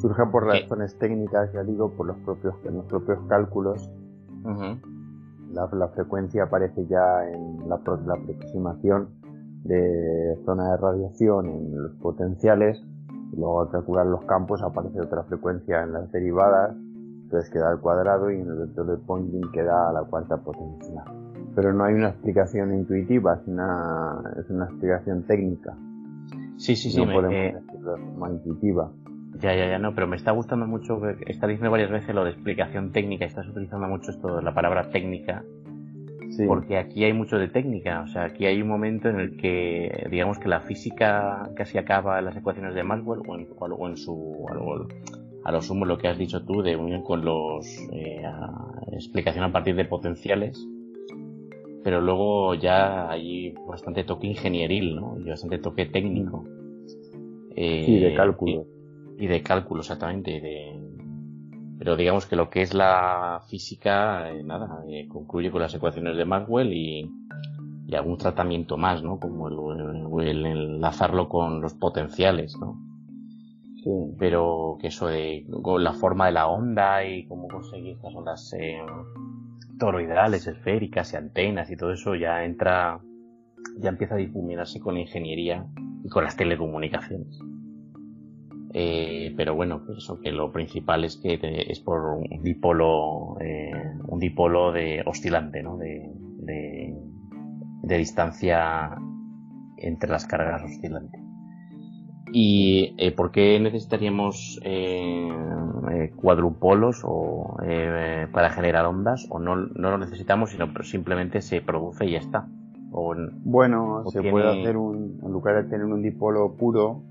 Surge 0.00 0.22
por 0.30 0.44
razones 0.44 0.96
técnicas, 0.98 1.52
ya 1.52 1.62
digo, 1.62 1.90
por 1.96 2.06
los 2.06 2.16
propios, 2.18 2.54
los 2.64 2.84
propios 2.86 3.18
cálculos. 3.28 3.90
Uh 4.44 4.48
-huh. 4.48 4.80
la, 5.52 5.68
la, 5.72 5.88
frecuencia 5.88 6.44
aparece 6.44 6.86
ya 6.86 7.28
en 7.28 7.68
la, 7.68 7.80
la 8.06 8.14
aproximación 8.14 9.08
de 9.64 10.38
zona 10.44 10.70
de 10.70 10.76
radiación 10.76 11.46
en 11.46 11.82
los 11.82 11.92
potenciales. 11.96 12.80
Luego 13.36 13.62
al 13.62 13.70
calcular 13.70 14.06
los 14.06 14.24
campos 14.26 14.62
aparece 14.62 15.00
otra 15.00 15.24
frecuencia 15.24 15.82
en 15.82 15.92
las 15.92 16.12
derivadas 16.12 16.76
entonces 17.26 17.50
queda 17.50 17.70
al 17.70 17.80
cuadrado 17.80 18.30
y 18.30 18.36
en 18.36 18.46
el 18.46 18.54
vector 18.54 18.86
de 18.86 18.96
Poynting 18.98 19.50
queda 19.50 19.88
a 19.90 19.92
la 19.92 20.02
cuarta 20.02 20.36
potencia. 20.36 21.02
Pero 21.56 21.72
no 21.72 21.84
hay 21.84 21.94
una 21.94 22.10
explicación 22.10 22.72
intuitiva, 22.72 23.34
es 23.34 23.48
una, 23.48 24.22
es 24.38 24.48
una 24.48 24.66
explicación 24.66 25.24
técnica. 25.24 25.74
Sí, 26.56 26.76
sí, 26.76 26.90
sí. 26.90 27.00
No 27.00 27.06
me, 27.06 27.14
podemos 27.14 27.34
eh... 27.34 27.56
forma 27.82 28.30
intuitiva. 28.30 28.92
Ya, 29.40 29.54
ya, 29.56 29.68
ya, 29.68 29.78
no, 29.78 29.92
pero 29.94 30.06
me 30.06 30.16
está 30.16 30.30
gustando 30.30 30.66
mucho, 30.66 31.00
está 31.26 31.48
diciendo 31.48 31.70
varias 31.70 31.90
veces 31.90 32.14
lo 32.14 32.24
de 32.24 32.30
explicación 32.30 32.92
técnica, 32.92 33.24
estás 33.24 33.46
utilizando 33.48 33.88
mucho 33.88 34.12
esto, 34.12 34.40
la 34.40 34.54
palabra 34.54 34.88
técnica, 34.90 35.44
sí. 36.30 36.46
porque 36.46 36.78
aquí 36.78 37.04
hay 37.04 37.12
mucho 37.12 37.36
de 37.36 37.48
técnica, 37.48 38.00
o 38.00 38.06
sea, 38.06 38.24
aquí 38.24 38.46
hay 38.46 38.62
un 38.62 38.68
momento 38.68 39.10
en 39.10 39.20
el 39.20 39.36
que, 39.36 40.06
digamos 40.10 40.38
que 40.38 40.48
la 40.48 40.60
física 40.60 41.50
casi 41.54 41.76
acaba 41.76 42.18
en 42.18 42.24
las 42.24 42.36
ecuaciones 42.36 42.74
de 42.74 42.82
Maxwell 42.82 43.20
o 43.28 43.36
en, 43.36 43.46
o 43.58 43.88
en 43.88 43.96
su, 43.98 44.46
algo, 44.48 44.86
a 45.46 45.52
lo 45.52 45.62
sumo 45.62 45.84
lo 45.84 45.96
que 45.96 46.08
has 46.08 46.18
dicho 46.18 46.44
tú 46.44 46.60
de 46.60 46.74
unión 46.74 47.02
con 47.02 47.24
los 47.24 47.64
eh, 47.92 48.24
a, 48.24 48.82
explicación 48.92 49.44
a 49.44 49.52
partir 49.52 49.76
de 49.76 49.84
potenciales 49.84 50.66
pero 51.84 52.00
luego 52.00 52.54
ya 52.54 53.08
hay 53.08 53.54
bastante 53.68 54.02
toque 54.02 54.26
ingenieril 54.26 54.96
¿no? 54.96 55.16
y 55.20 55.28
bastante 55.28 55.58
toque 55.58 55.86
técnico. 55.86 56.44
Eh, 57.54 57.84
sí 57.86 58.00
de 58.00 58.12
cálculo. 58.12 58.66
y, 59.16 59.24
y, 59.24 59.28
de 59.28 59.40
cálculo 59.40 59.82
exactamente 59.82 60.40
de, 60.40 60.80
pero 61.78 61.94
digamos 61.94 62.26
que 62.26 62.34
lo 62.34 62.50
que 62.50 62.62
es 62.62 62.74
la 62.74 63.40
física 63.48 64.32
eh, 64.32 64.42
nada 64.42 64.82
eh, 64.88 65.06
concluye 65.06 65.52
con 65.52 65.62
las 65.62 65.74
ecuaciones 65.76 66.16
de 66.16 66.24
Maxwell 66.24 66.72
y, 66.72 67.08
y 67.86 67.94
algún 67.94 68.18
tratamiento 68.18 68.76
más 68.76 69.04
no 69.04 69.20
como 69.20 69.46
el, 69.46 70.26
el, 70.26 70.28
el 70.28 70.44
enlazarlo 70.44 71.28
con 71.28 71.60
los 71.60 71.74
potenciales 71.74 72.56
no 72.60 72.85
Pero 74.18 74.78
que 74.80 74.88
eso 74.88 75.06
de 75.06 75.44
la 75.78 75.92
forma 75.92 76.26
de 76.26 76.32
la 76.32 76.48
onda 76.48 77.04
y 77.04 77.26
cómo 77.26 77.46
conseguir 77.46 77.94
estas 77.94 78.14
ondas 78.14 78.52
eh, 78.58 78.78
toroidales, 79.78 80.46
esféricas 80.46 81.12
y 81.12 81.16
antenas 81.16 81.70
y 81.70 81.76
todo 81.76 81.92
eso 81.92 82.14
ya 82.16 82.44
entra, 82.44 83.00
ya 83.78 83.90
empieza 83.90 84.14
a 84.14 84.18
difuminarse 84.18 84.80
con 84.80 84.94
la 84.94 85.00
ingeniería 85.00 85.66
y 86.04 86.08
con 86.08 86.24
las 86.24 86.36
telecomunicaciones. 86.36 87.38
Eh, 88.74 89.32
pero 89.36 89.54
bueno, 89.54 89.82
pues 89.86 89.98
eso 89.98 90.20
que 90.20 90.32
lo 90.32 90.50
principal 90.52 91.04
es 91.04 91.16
que 91.16 91.38
te, 91.38 91.70
es 91.70 91.80
por 91.80 92.00
un 92.00 92.42
dipolo, 92.42 93.36
eh, 93.40 93.70
un 94.08 94.18
dipolo 94.18 94.72
de 94.72 95.02
oscilante, 95.06 95.62
¿no? 95.62 95.76
De, 95.78 96.10
de 97.82 97.98
distancia 97.98 98.90
entre 99.76 100.10
las 100.10 100.26
cargas 100.26 100.62
oscilantes. 100.64 101.25
¿Y 102.32 102.94
eh, 102.98 103.12
por 103.12 103.30
qué 103.30 103.58
necesitaríamos 103.60 104.60
eh, 104.64 105.28
eh, 105.92 106.12
cuadrupolos 106.16 107.02
o, 107.04 107.56
eh, 107.62 108.26
para 108.32 108.50
generar 108.50 108.86
ondas? 108.86 109.26
¿O 109.30 109.38
no, 109.38 109.56
no 109.56 109.90
lo 109.90 109.98
necesitamos, 109.98 110.50
sino 110.50 110.66
simplemente 110.82 111.40
se 111.40 111.60
produce 111.60 112.04
y 112.06 112.12
ya 112.12 112.18
está? 112.18 112.48
O, 112.90 113.14
bueno, 113.44 114.02
o 114.04 114.10
se 114.10 114.20
tiene... 114.20 114.32
puede 114.32 114.60
hacer 114.60 114.76
un, 114.76 115.20
en 115.22 115.32
lugar 115.32 115.62
de 115.62 115.70
tener 115.70 115.86
un 115.86 116.02
dipolo 116.02 116.54
puro, 116.54 117.02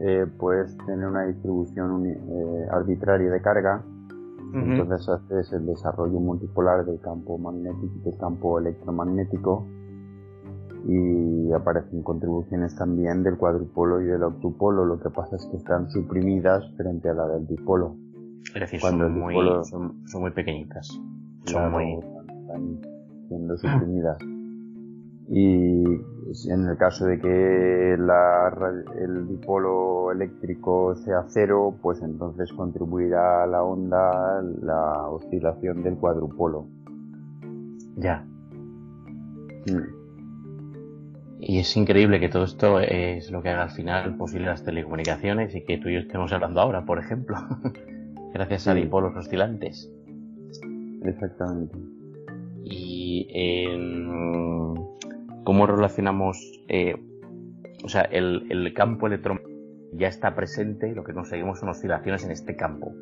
eh, 0.00 0.26
puedes 0.38 0.76
tener 0.86 1.06
una 1.06 1.24
distribución 1.26 2.06
eh, 2.06 2.66
arbitraria 2.70 3.30
de 3.30 3.40
carga. 3.42 3.82
Uh 3.84 4.56
-huh. 4.56 4.80
Entonces 4.80 5.08
haces 5.08 5.52
el 5.52 5.66
desarrollo 5.66 6.18
multipolar 6.18 6.84
del 6.84 7.00
campo 7.00 7.36
magnético 7.36 7.92
y 7.96 8.10
del 8.10 8.18
campo 8.18 8.58
electromagnético 8.58 9.66
y 10.88 11.52
aparecen 11.52 12.02
contribuciones 12.02 12.76
también 12.76 13.22
del 13.22 13.36
cuadrupolo 13.36 14.00
y 14.00 14.04
del 14.04 14.22
octupolo, 14.22 14.84
lo 14.84 15.00
que 15.00 15.10
pasa 15.10 15.36
es 15.36 15.46
que 15.46 15.56
están 15.56 15.90
suprimidas 15.90 16.64
frente 16.76 17.08
a 17.08 17.14
la 17.14 17.26
del 17.26 17.46
dipolo. 17.46 17.96
Es 18.54 18.60
decir, 18.60 18.80
Cuando 18.80 19.04
son, 19.04 19.18
muy, 19.18 19.34
dipolo... 19.34 19.64
son, 19.64 20.06
son, 20.06 20.20
muy 20.22 20.30
pequeñitas. 20.30 20.88
Son 21.44 21.72
muy... 21.72 21.94
están 21.94 22.80
siendo 23.28 23.56
suprimidas. 23.56 24.18
Y 25.28 25.82
en 26.48 26.68
el 26.68 26.76
caso 26.76 27.06
de 27.06 27.18
que 27.18 27.94
el 27.94 29.28
dipolo 29.28 30.12
eléctrico 30.12 30.94
sea 30.94 31.24
cero, 31.26 31.74
pues 31.82 32.00
entonces 32.00 32.52
contribuirá 32.52 33.42
a 33.42 33.46
la 33.48 33.64
onda 33.64 34.40
la 34.62 35.08
oscilación 35.08 35.82
del 35.82 35.96
cuadrupolo. 35.96 36.66
Ya. 37.96 38.24
Mm. 39.66 39.95
Y 41.38 41.58
es 41.58 41.76
increíble 41.76 42.18
que 42.18 42.28
todo 42.28 42.44
esto 42.44 42.80
es 42.80 43.30
lo 43.30 43.42
que 43.42 43.50
haga 43.50 43.64
al 43.64 43.70
final 43.70 44.16
posible 44.16 44.46
las 44.46 44.64
telecomunicaciones 44.64 45.54
y 45.54 45.64
que 45.64 45.78
tú 45.78 45.88
y 45.88 45.94
yo 45.94 46.00
estemos 46.00 46.32
hablando 46.32 46.60
ahora, 46.60 46.86
por 46.86 46.98
ejemplo, 46.98 47.36
gracias 48.32 48.68
a 48.68 48.74
dipolos 48.74 49.14
oscilantes. 49.16 49.92
Exactamente. 51.04 51.76
Y 52.64 53.28
cómo 55.44 55.66
relacionamos, 55.66 56.60
eh, 56.68 56.96
o 57.84 57.88
sea, 57.88 58.02
el, 58.02 58.72
campo 58.74 59.06
electromagnético 59.06 59.54
ya 59.92 60.08
está 60.08 60.34
presente, 60.34 60.92
lo 60.94 61.04
que 61.04 61.12
conseguimos 61.12 61.60
son 61.60 61.68
oscilaciones 61.68 62.24
en 62.24 62.32
este 62.32 62.56
campo. 62.56 62.92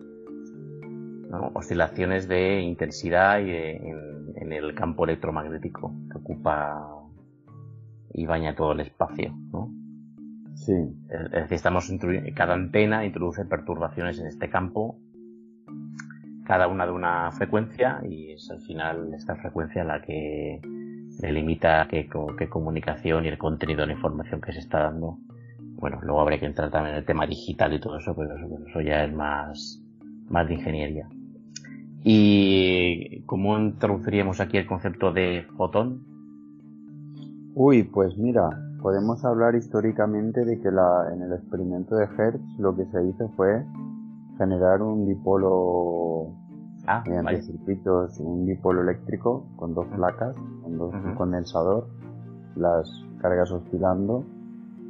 Oscilaciones 1.55 2.29
de 2.29 2.61
intensidad 2.61 3.41
y 3.41 3.51
en 3.51 4.53
el 4.53 4.75
campo 4.75 5.05
electromagnético 5.05 5.93
que 6.13 6.19
ocupa 6.19 7.04
y 8.15 8.27
baña 8.27 8.55
todo 8.55 8.73
el 8.73 8.81
espacio, 8.81 9.35
¿no? 9.53 9.71
Sí. 10.55 10.73
Es 11.11 11.31
decir, 11.33 11.55
estamos 11.55 11.93
cada 12.35 12.55
antena 12.55 13.05
introduce 13.05 13.45
perturbaciones 13.45 14.19
en 14.21 14.29
este 14.29 14.49
campo, 14.49 14.99
cada 16.45 16.69
una 16.69 16.87
de 16.87 16.93
una 16.93 17.33
frecuencia, 17.33 18.01
y 18.09 18.33
es 18.33 18.51
al 18.51 18.61
final 18.61 19.13
esta 19.15 19.35
frecuencia 19.37 19.83
la 19.85 20.01
que 20.01 20.61
delimita 21.21 21.87
qué, 21.91 22.09
qué 22.39 22.49
comunicación 22.49 23.25
y 23.25 23.29
el 23.29 23.39
contenido 23.39 23.81
de 23.81 23.89
la 23.89 23.93
información 23.95 24.41
que 24.41 24.53
se 24.53 24.61
está 24.61 24.85
dando. 24.85 25.19
Bueno, 25.59 25.99
luego 26.03 26.21
habría 26.21 26.39
que 26.39 26.47
entrar 26.47 26.71
también 26.71 26.95
en 26.95 27.01
el 27.01 27.05
tema 27.05 27.27
digital 27.27 27.73
y 27.75 27.81
todo 27.81 27.99
eso, 27.99 28.15
pero 28.17 28.31
eso, 28.67 28.81
ya 28.81 29.05
es 29.05 29.13
más, 29.13 29.83
más 30.29 30.47
de 30.47 30.55
ingeniería. 30.55 31.09
¿Y 32.05 33.23
cómo 33.23 33.59
introduciríamos 33.59 34.41
aquí 34.41 34.57
el 34.57 34.67
concepto 34.67 35.13
de 35.13 35.47
fotón? 35.57 36.14
Uy, 37.57 37.85
pues 37.85 38.17
mira, 38.19 38.51
podemos 38.83 39.25
hablar 39.25 39.55
históricamente 39.55 40.45
de 40.45 40.61
que 40.61 40.71
la, 40.71 41.11
en 41.13 41.23
el 41.23 41.33
experimento 41.33 41.95
de 41.95 42.05
Hertz 42.05 42.43
lo 42.59 42.75
que 42.75 42.85
se 42.87 43.05
hizo 43.05 43.29
fue 43.37 43.65
generar 44.39 44.83
un 44.83 45.07
dipolo 45.07 46.33
ah, 46.87 47.05
mediante 47.07 47.43
circuitos, 47.43 48.19
un 48.19 48.45
dipolo 48.45 48.83
eléctrico 48.83 49.47
con 49.57 49.73
dos 49.73 49.87
placas, 49.95 50.35
con 50.63 50.79
dos, 50.79 50.93
un 50.93 51.15
condensador, 51.15 51.87
las 52.57 52.91
cargas 53.21 53.53
oscilando 53.53 54.25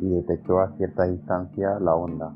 y 0.01 0.09
detectó 0.09 0.61
a 0.61 0.71
cierta 0.77 1.05
distancia 1.05 1.79
la 1.81 1.95
onda. 1.95 2.35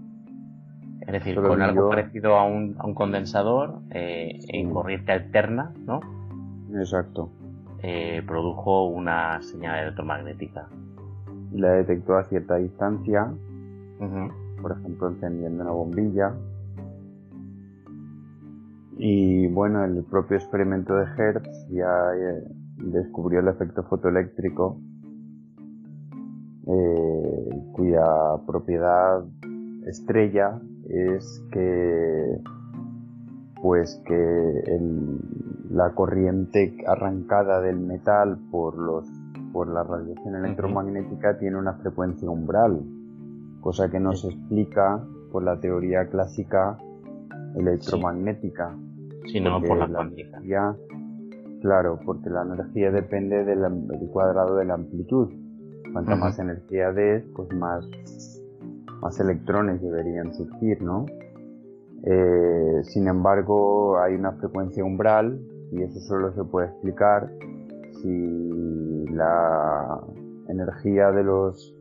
Es 1.01 1.13
decir, 1.13 1.41
con 1.41 1.63
algo 1.63 1.89
parecido 1.89 2.37
a 2.37 2.45
un, 2.45 2.77
a 2.79 2.87
un 2.87 2.95
condensador 2.95 3.81
eh, 3.91 4.39
en 4.49 4.71
corriente 4.71 5.13
alterna, 5.13 5.73
¿no? 5.87 6.01
Exacto. 6.75 7.31
Eh, 7.83 8.23
produjo 8.27 8.89
una 8.89 9.41
señal 9.43 9.79
electromagnética. 9.81 10.69
La 11.53 11.73
detectó 11.75 12.17
a 12.17 12.25
cierta 12.25 12.57
distancia, 12.57 13.33
por 14.61 14.73
ejemplo 14.73 15.09
encendiendo 15.09 15.63
una 15.63 15.73
bombilla. 15.73 16.35
Y 18.97 19.47
bueno, 19.49 19.85
el 19.85 20.05
propio 20.05 20.37
experimento 20.37 20.95
de 20.97 21.05
Hertz 21.05 21.69
ya 21.71 21.89
eh, 22.17 22.43
descubrió 22.79 23.41
el 23.41 23.49
efecto 23.49 23.85
fotoeléctrico, 23.85 24.81
eh, 26.67 27.51
cuya 27.73 28.05
propiedad 28.45 29.25
estrella 29.87 30.61
es 30.89 31.45
que 31.53 32.41
pues 33.63 34.03
que 34.05 34.61
el, 34.67 35.19
la 35.71 35.95
corriente 35.95 36.77
arrancada 36.87 37.61
del 37.61 37.79
metal 37.79 38.39
por 38.51 38.79
los 38.79 39.07
por 39.53 39.69
la 39.69 39.83
radiación 39.83 40.37
electromagnética 40.37 41.39
tiene 41.39 41.57
una 41.57 41.73
frecuencia 41.75 42.29
umbral, 42.29 42.83
cosa 43.61 43.91
que 43.91 43.99
no 43.99 44.13
se 44.13 44.29
explica 44.29 45.03
por 45.33 45.43
la 45.43 45.59
teoría 45.59 46.07
clásica 46.09 46.79
electromagnética. 47.57 48.77
Sino 49.27 49.61
por 49.63 49.89
la, 49.89 50.03
Energía, 50.03 50.77
claro, 51.61 51.99
porque 52.05 52.31
la 52.31 52.43
energía 52.43 52.91
depende 52.91 53.45
del, 53.45 53.61
cuadrado 54.13 54.57
de 54.57 54.65
la 54.67 54.75
amplitud. 54.75 55.29
Cuanta 55.93 56.15
más 56.15 56.39
energía 56.39 56.93
des, 56.93 57.25
pues 57.35 57.51
más, 57.55 57.89
más 59.01 59.19
electrones 59.19 59.81
deberían 59.83 60.33
surgir, 60.35 60.83
¿no? 60.83 61.07
Eh, 62.05 62.81
sin 62.85 63.09
embargo, 63.09 63.99
hay 63.99 64.15
una 64.15 64.33
frecuencia 64.33 64.85
umbral 64.85 65.41
y 65.73 65.83
eso 65.83 66.01
solo 66.01 66.33
se 66.35 66.45
puede 66.45 66.69
explicar 66.69 67.31
si 68.03 69.05
la 69.11 70.01
energía 70.49 71.11
de 71.13 71.25
los 71.25 71.75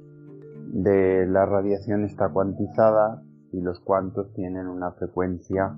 de 0.73 1.26
la 1.28 1.45
radiación 1.45 2.04
está 2.04 2.30
cuantizada 2.30 3.23
y 3.54 3.62
los 3.62 3.80
cuantos 3.80 4.34
tienen 4.34 4.67
una 4.67 4.91
frecuencia 4.91 5.76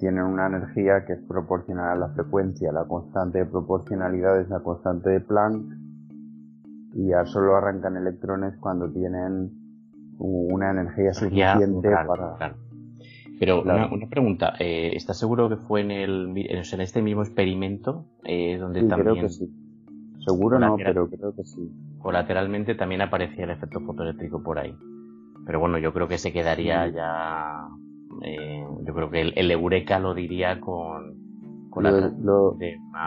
tienen 0.00 0.24
una 0.24 0.46
energía 0.46 1.04
que 1.04 1.12
es 1.12 1.20
proporcional 1.28 1.90
a 1.90 1.94
la 1.94 2.08
frecuencia. 2.14 2.72
La 2.72 2.86
constante 2.86 3.40
de 3.40 3.46
proporcionalidad 3.46 4.40
es 4.40 4.48
la 4.48 4.60
constante 4.60 5.10
de 5.10 5.20
Planck 5.20 5.62
y 6.94 7.08
ya 7.08 7.24
solo 7.26 7.54
arrancan 7.54 7.96
electrones 7.96 8.56
cuando 8.58 8.90
tienen 8.90 9.52
una 10.18 10.70
energía 10.70 11.12
suficiente 11.12 11.90
para 11.90 12.56
pero 13.40 13.62
una, 13.62 13.88
pregunta, 14.10 14.52
eh, 14.58 14.90
¿estás 14.94 15.18
seguro 15.18 15.48
que 15.48 15.56
fue 15.56 15.80
en 15.80 15.90
el 15.90 16.34
en 16.36 16.80
este 16.82 17.00
mismo 17.00 17.22
experimento 17.22 18.04
eh, 18.22 18.58
donde 18.58 18.82
también 18.82 19.14
creo 19.14 19.14
que 19.14 19.30
sí. 19.30 19.50
Seguro 20.26 20.58
no, 20.58 20.76
pero 20.76 21.08
creo 21.08 21.34
que 21.34 21.44
sí. 21.44 21.72
Colateralmente 22.00 22.74
también 22.74 23.00
aparecía 23.00 23.44
el 23.44 23.50
efecto 23.50 23.80
fotoeléctrico 23.80 24.42
por 24.42 24.58
ahí. 24.58 24.76
Pero 25.46 25.58
bueno, 25.58 25.78
yo 25.78 25.94
creo 25.94 26.06
que 26.06 26.18
se 26.18 26.34
quedaría 26.34 26.86
ya. 26.88 27.66
Eh, 28.22 28.62
yo 28.84 28.92
creo 28.92 29.10
que 29.10 29.22
el, 29.22 29.50
Eureka 29.50 29.98
lo 29.98 30.12
diría 30.12 30.60
con. 30.60 31.70
con 31.70 31.84
lo, 31.84 31.90
la, 31.92 32.12
lo, 32.20 32.58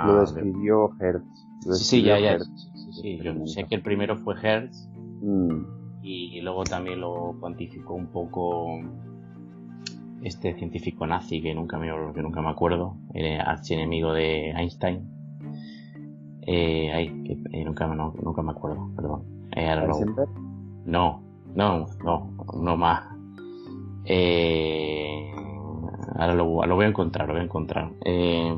lo 0.07 0.19
describió 0.19 0.89
Hertz. 0.99 1.77
sí, 1.79 2.01
ya, 2.01 2.17
ya. 2.17 2.39
sí, 2.39 3.19
yo 3.21 3.45
sé 3.45 3.65
que 3.65 3.75
el 3.75 3.83
primero 3.83 4.17
fue 4.17 4.33
Hertz. 4.41 4.89
Mm. 5.21 6.01
Y, 6.01 6.39
y 6.39 6.41
luego 6.41 6.63
también 6.63 7.01
lo 7.01 7.35
cuantificó 7.39 7.93
un 7.93 8.07
poco 8.07 8.79
este 10.23 10.53
científico 10.53 11.05
nazi 11.05 11.41
que 11.41 11.53
nunca 11.53 11.77
me, 11.77 11.87
que 12.13 12.21
nunca 12.21 12.41
me 12.41 12.49
acuerdo, 12.49 12.95
era 13.13 13.43
archienemigo 13.43 14.13
de 14.13 14.51
Einstein. 14.51 15.09
Eh, 16.45 16.91
ay, 16.93 17.23
que, 17.23 17.33
eh, 17.51 17.63
nunca, 17.63 17.87
nunca 17.87 18.41
me 18.41 18.51
acuerdo, 18.51 18.89
perdón. 18.95 19.23
Eh, 19.55 19.75
no, 20.85 21.23
no, 21.55 21.85
no, 22.03 22.29
no 22.61 22.77
más. 22.77 23.03
Eh, 24.05 25.31
ahora 26.15 26.33
lo, 26.33 26.65
lo, 26.65 26.75
voy 26.75 26.85
a 26.85 26.89
encontrar, 26.89 27.27
lo 27.27 27.33
voy 27.33 27.41
a 27.41 27.45
encontrar. 27.45 27.91
Eh, 28.05 28.55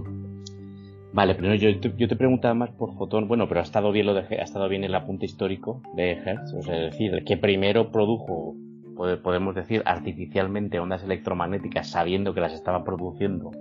vale, 1.14 1.36
primero 1.36 1.56
yo, 1.56 1.70
yo 1.70 2.08
te 2.08 2.16
preguntaba 2.16 2.54
más 2.54 2.72
por 2.72 2.94
fotón, 2.96 3.28
bueno, 3.28 3.48
pero 3.48 3.60
ha 3.60 3.64
estado 3.64 3.92
bien 3.92 4.06
lo 4.06 4.14
de, 4.14 4.22
ha 4.22 4.44
estado 4.44 4.68
bien 4.70 4.84
el 4.84 4.96
apunte 4.96 5.26
histórico 5.26 5.82
de 5.96 6.14
Hertz, 6.14 6.54
o 6.54 6.62
sea, 6.64 6.78
es 6.78 6.92
decir, 6.92 7.24
que 7.26 7.38
primero 7.38 7.92
produjo 7.92 8.56
podemos 8.96 9.56
decir, 9.56 9.84
artificialmente 9.86 10.80
ondas 10.80 11.04
electromagnéticas 11.04 11.90
sabiendo 11.90 12.34
que 12.34 12.42
las 12.42 12.54
estaba 12.54 12.84
produciendo. 12.84 13.52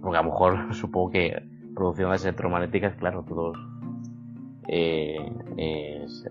Porque 0.00 0.18
a 0.18 0.22
lo 0.22 0.30
mejor 0.30 0.74
supongo 0.74 1.10
que 1.10 1.42
produciendo 1.74 2.08
ondas 2.08 2.24
electromagnéticas, 2.24 2.96
claro, 2.96 3.24
todos 3.26 3.56
eh, 4.68 5.16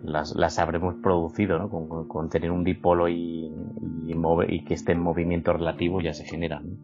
las, 0.04 0.36
las, 0.36 0.60
habremos 0.60 0.96
producido, 0.96 1.58
¿no? 1.58 1.70
Con, 1.70 2.30
tener 2.30 2.52
un 2.52 2.64
dipolo 2.64 3.08
y, 3.08 3.52
y, 4.06 4.66
que 4.66 4.74
esté 4.74 4.92
en 4.92 5.02
movimiento 5.02 5.54
relativo 5.54 6.02
ya 6.02 6.14
se 6.14 6.26
generan. 6.26 6.78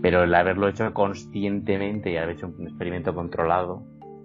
Pero 0.00 0.22
el 0.22 0.34
haberlo 0.34 0.68
hecho 0.68 0.92
conscientemente 0.94 2.10
y 2.10 2.16
haber 2.16 2.36
hecho 2.36 2.52
un 2.58 2.66
experimento 2.66 3.14
controlado 3.14 3.82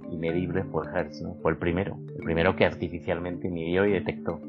y 0.09 0.15
medible 0.15 0.63
fue 0.63 0.85
Hertz, 0.87 1.21
¿no? 1.21 1.35
Fue 1.41 1.51
el 1.51 1.57
primero. 1.57 1.97
El 2.17 2.23
primero 2.23 2.55
que 2.55 2.65
artificialmente 2.65 3.49
midió 3.49 3.85
y 3.85 3.91
detectó. 3.91 4.39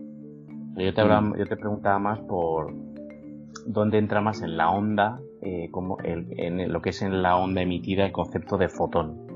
Yo 0.76 0.92
te, 0.92 1.02
yo 1.02 1.46
te 1.46 1.56
preguntaba 1.56 1.98
más 1.98 2.20
por 2.20 2.72
dónde 3.66 3.98
entra 3.98 4.20
más 4.20 4.42
en 4.42 4.56
la 4.56 4.70
onda, 4.70 5.20
eh, 5.40 5.70
como 5.70 5.96
en 6.02 6.70
lo 6.72 6.82
que 6.82 6.90
es 6.90 7.02
en 7.02 7.22
la 7.22 7.36
onda 7.36 7.62
emitida 7.62 8.04
el 8.04 8.12
concepto 8.12 8.58
de 8.58 8.68
fotón. 8.68 9.26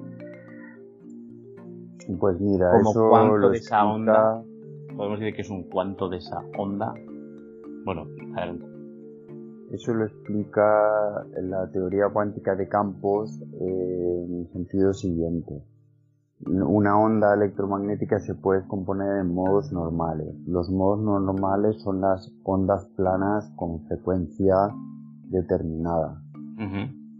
Pues 2.18 2.40
mira, 2.40 2.70
como 2.72 2.90
eso 2.90 3.08
cuánto 3.08 3.50
de 3.50 3.58
esa 3.58 3.84
onda, 3.84 4.42
podemos 4.96 5.20
decir 5.20 5.34
que 5.34 5.42
es 5.42 5.50
un 5.50 5.64
cuánto 5.64 6.08
de 6.08 6.18
esa 6.18 6.40
onda. 6.58 6.92
Bueno, 7.84 8.06
eso 9.70 9.94
lo 9.94 10.04
explica 10.04 11.24
la 11.40 11.70
teoría 11.70 12.08
cuántica 12.12 12.54
de 12.56 12.68
campos 12.68 13.40
eh, 13.60 14.24
en 14.26 14.40
el 14.40 14.48
sentido 14.52 14.92
siguiente. 14.92 15.62
Una 16.46 16.98
onda 16.98 17.34
electromagnética 17.34 18.18
se 18.18 18.34
puede 18.34 18.66
componer 18.66 19.18
en 19.18 19.34
modos 19.34 19.72
normales. 19.72 20.34
Los 20.46 20.70
modos 20.70 21.00
normales 21.00 21.80
son 21.82 22.00
las 22.00 22.32
ondas 22.44 22.86
planas 22.96 23.52
con 23.56 23.86
frecuencia 23.86 24.56
determinada. 25.24 26.22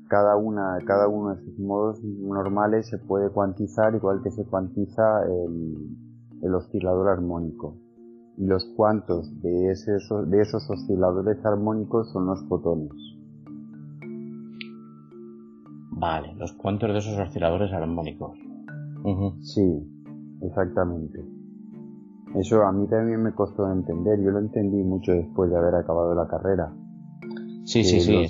Cada 0.08 0.36
una, 0.36 0.78
cada 0.86 1.06
uno 1.08 1.34
de 1.34 1.42
esos 1.42 1.58
modos 1.58 2.02
normales 2.02 2.88
se 2.88 2.98
puede 2.98 3.30
cuantizar 3.30 3.94
igual 3.94 4.22
que 4.22 4.30
se 4.30 4.44
cuantiza 4.44 5.22
el, 5.26 5.96
el 6.42 6.54
oscilador 6.54 7.08
armónico 7.08 7.76
y 8.40 8.46
los 8.46 8.64
cuantos 8.74 9.30
de, 9.42 9.50
de 9.50 10.40
esos 10.40 10.70
osciladores 10.70 11.44
armónicos 11.44 12.10
son 12.10 12.26
los 12.26 12.42
fotones. 12.48 12.90
Vale, 15.90 16.34
los 16.36 16.54
cuantos 16.54 16.90
de 16.90 16.98
esos 16.98 17.18
osciladores 17.18 17.70
armónicos. 17.72 18.49
Sí, 19.40 19.62
exactamente. 20.42 21.18
Eso 22.36 22.62
a 22.62 22.72
mí 22.72 22.86
también 22.88 23.22
me 23.22 23.32
costó 23.32 23.70
entender. 23.70 24.20
Yo 24.22 24.30
lo 24.30 24.38
entendí 24.38 24.82
mucho 24.82 25.12
después 25.12 25.50
de 25.50 25.56
haber 25.56 25.74
acabado 25.74 26.14
la 26.14 26.28
carrera. 26.28 26.72
Sí, 27.64 27.84
sí, 27.84 28.00
sí. 28.00 28.24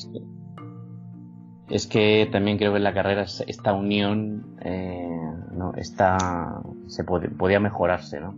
Es, 1.68 1.86
que, 1.86 2.28
también 2.32 2.58
creo 2.58 2.72
que 2.72 2.78
en 2.78 2.84
la 2.84 2.94
carrera 2.94 3.22
esta 3.22 3.74
unión 3.74 4.56
eh, 4.62 5.08
no 5.52 5.74
está 5.74 6.62
se 6.86 7.04
podía 7.04 7.60
mejorarse, 7.60 8.20
¿no? 8.20 8.34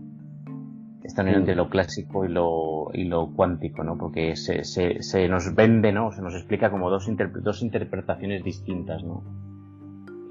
esta 1.05 1.23
unión 1.23 1.39
entre 1.39 1.55
lo 1.55 1.69
clásico 1.69 2.25
y 2.25 2.29
lo, 2.29 2.91
y 2.93 3.05
lo 3.05 3.33
cuántico, 3.35 3.83
¿no? 3.83 3.99
Porque 3.99 4.37
se, 4.37 4.65
se, 4.65 5.03
se 5.03 5.29
nos 5.29 5.55
vende, 5.55 5.93
¿no? 5.93 6.13
Se 6.13 6.23
nos 6.23 6.35
explica 6.35 6.71
como 6.71 6.91
dos, 6.91 7.09
dos 7.43 7.63
interpretaciones 7.63 8.45
distintas, 8.45 9.03
¿no? 9.03 9.23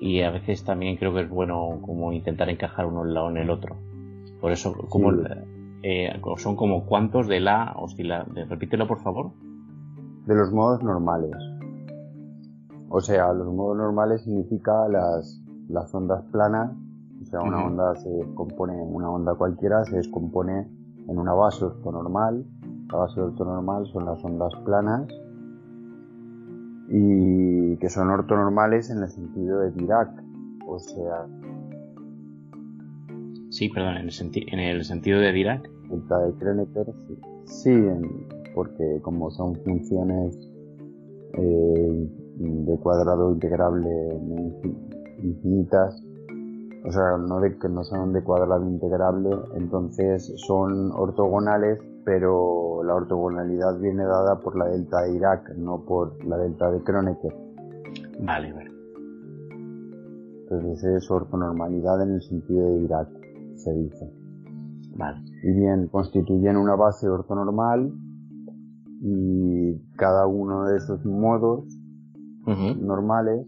Y 0.01 0.21
a 0.21 0.31
veces 0.31 0.65
también 0.65 0.97
creo 0.97 1.13
que 1.13 1.21
es 1.21 1.29
bueno 1.29 1.79
como 1.85 2.11
intentar 2.11 2.49
encajar 2.49 2.85
uno 2.85 3.05
en 3.05 3.13
lado 3.13 3.29
en 3.29 3.37
el 3.37 3.49
otro. 3.49 3.77
Por 4.41 4.51
eso, 4.51 4.73
como 4.89 5.13
eh, 5.83 6.19
son 6.37 6.57
como 6.57 6.85
cuantos 6.85 7.27
de 7.27 7.39
la 7.39 7.73
oscila... 7.77 8.25
Repítelo, 8.49 8.85
por 8.87 8.99
favor. 8.99 9.31
De 10.25 10.35
los 10.35 10.51
modos 10.51 10.83
normales. 10.83 11.37
O 12.89 12.99
sea, 12.99 13.31
los 13.31 13.47
modos 13.53 13.77
normales 13.77 14.23
significa 14.23 14.89
las, 14.89 15.41
las 15.69 15.93
ondas 15.95 16.25
planas 16.31 16.71
o 17.21 17.25
sea, 17.25 17.41
una 17.41 17.65
onda 17.65 17.95
se 17.95 18.09
compone, 18.33 18.73
una 18.73 19.09
onda 19.09 19.35
cualquiera 19.35 19.85
se 19.85 19.97
descompone 19.97 20.67
en 21.07 21.17
una 21.17 21.33
base 21.33 21.63
ortonormal. 21.63 22.43
La 22.91 22.97
base 22.97 23.21
ortonormal 23.21 23.85
son 23.87 24.05
las 24.05 24.23
ondas 24.23 24.53
planas 24.65 25.07
y 26.91 27.77
que 27.77 27.89
son 27.89 28.10
ortonormales 28.10 28.89
en 28.89 29.04
el 29.04 29.10
sentido 29.10 29.60
de 29.62 29.71
Dirac. 29.71 30.10
O 30.67 30.77
sea. 30.80 31.27
Sí, 33.49 33.69
perdón, 33.69 33.97
en 33.97 34.10
el, 34.10 34.13
en 34.51 34.60
el 34.60 34.84
sentido 34.84 35.19
de 35.19 35.32
Dirac. 35.32 35.69
Delta 35.89 36.19
de 36.19 36.34
Kronecker, 36.34 36.86
sí, 37.45 37.75
porque 38.56 38.99
como 39.01 39.30
son 39.32 39.56
funciones 39.63 40.38
eh, 41.34 42.10
de 42.38 42.77
cuadrado 42.80 43.34
integrable 43.34 43.89
infinitas, 45.21 46.01
o 46.86 46.91
sea, 46.91 47.17
no 47.17 47.39
de 47.41 47.58
que 47.58 47.69
no 47.69 47.84
son 47.84 48.13
de 48.13 48.23
cuadrado 48.23 48.67
integrable, 48.67 49.30
entonces 49.56 50.34
son 50.47 50.91
ortogonales, 50.93 51.80
pero 52.03 52.83
la 52.83 52.95
ortogonalidad 52.95 53.79
viene 53.79 54.03
dada 54.03 54.39
por 54.39 54.57
la 54.57 54.65
delta 54.65 55.01
de 55.03 55.15
Irak, 55.15 55.55
no 55.57 55.83
por 55.85 56.23
la 56.25 56.37
delta 56.37 56.71
de 56.71 56.81
Kronecker. 56.83 57.33
Vale, 58.21 58.53
vale. 58.53 58.71
Entonces 60.43 60.83
es 60.83 61.11
ortonormalidad 61.11 62.03
en 62.03 62.15
el 62.15 62.21
sentido 62.21 62.67
de 62.73 62.79
Irak, 62.81 63.09
se 63.55 63.73
dice. 63.73 64.13
Vale. 64.97 65.21
Y 65.43 65.53
bien, 65.53 65.87
constituyen 65.87 66.57
una 66.57 66.75
base 66.75 67.07
ortonormal 67.07 67.93
y 69.01 69.79
cada 69.95 70.27
uno 70.27 70.65
de 70.65 70.77
esos 70.77 71.05
modos 71.05 71.65
normales 72.45 73.47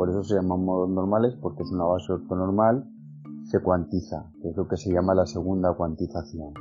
por 0.00 0.08
eso 0.08 0.22
se 0.22 0.34
llaman 0.34 0.64
modos 0.64 0.88
normales, 0.88 1.36
porque 1.42 1.62
es 1.62 1.70
una 1.72 1.84
base 1.84 2.12
ortonormal, 2.12 2.88
se 3.44 3.60
cuantiza, 3.60 4.30
que 4.40 4.48
es 4.48 4.56
lo 4.56 4.66
que 4.68 4.76
se 4.76 4.90
llama 4.90 5.14
la 5.14 5.26
segunda 5.26 5.74
cuantización. 5.74 6.54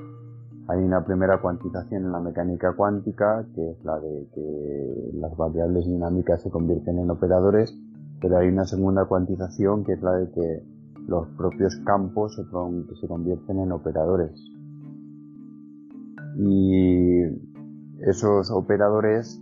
Hay 0.69 0.83
una 0.83 1.03
primera 1.03 1.41
cuantización 1.41 2.05
en 2.05 2.11
la 2.11 2.19
mecánica 2.19 2.73
cuántica, 2.73 3.43
que 3.55 3.71
es 3.71 3.83
la 3.83 3.99
de 3.99 4.27
que 4.35 5.11
las 5.15 5.35
variables 5.35 5.87
dinámicas 5.87 6.43
se 6.43 6.51
convierten 6.51 6.99
en 6.99 7.09
operadores, 7.09 7.75
pero 8.21 8.37
hay 8.37 8.49
una 8.49 8.65
segunda 8.65 9.05
cuantización 9.05 9.83
que 9.83 9.93
es 9.93 10.01
la 10.03 10.11
de 10.11 10.29
que 10.29 10.63
los 11.07 11.27
propios 11.29 11.75
campos 11.85 12.35
se 12.35 13.07
convierten 13.07 13.57
en 13.57 13.71
operadores. 13.71 14.39
Y 16.37 17.23
esos 18.01 18.51
operadores 18.51 19.41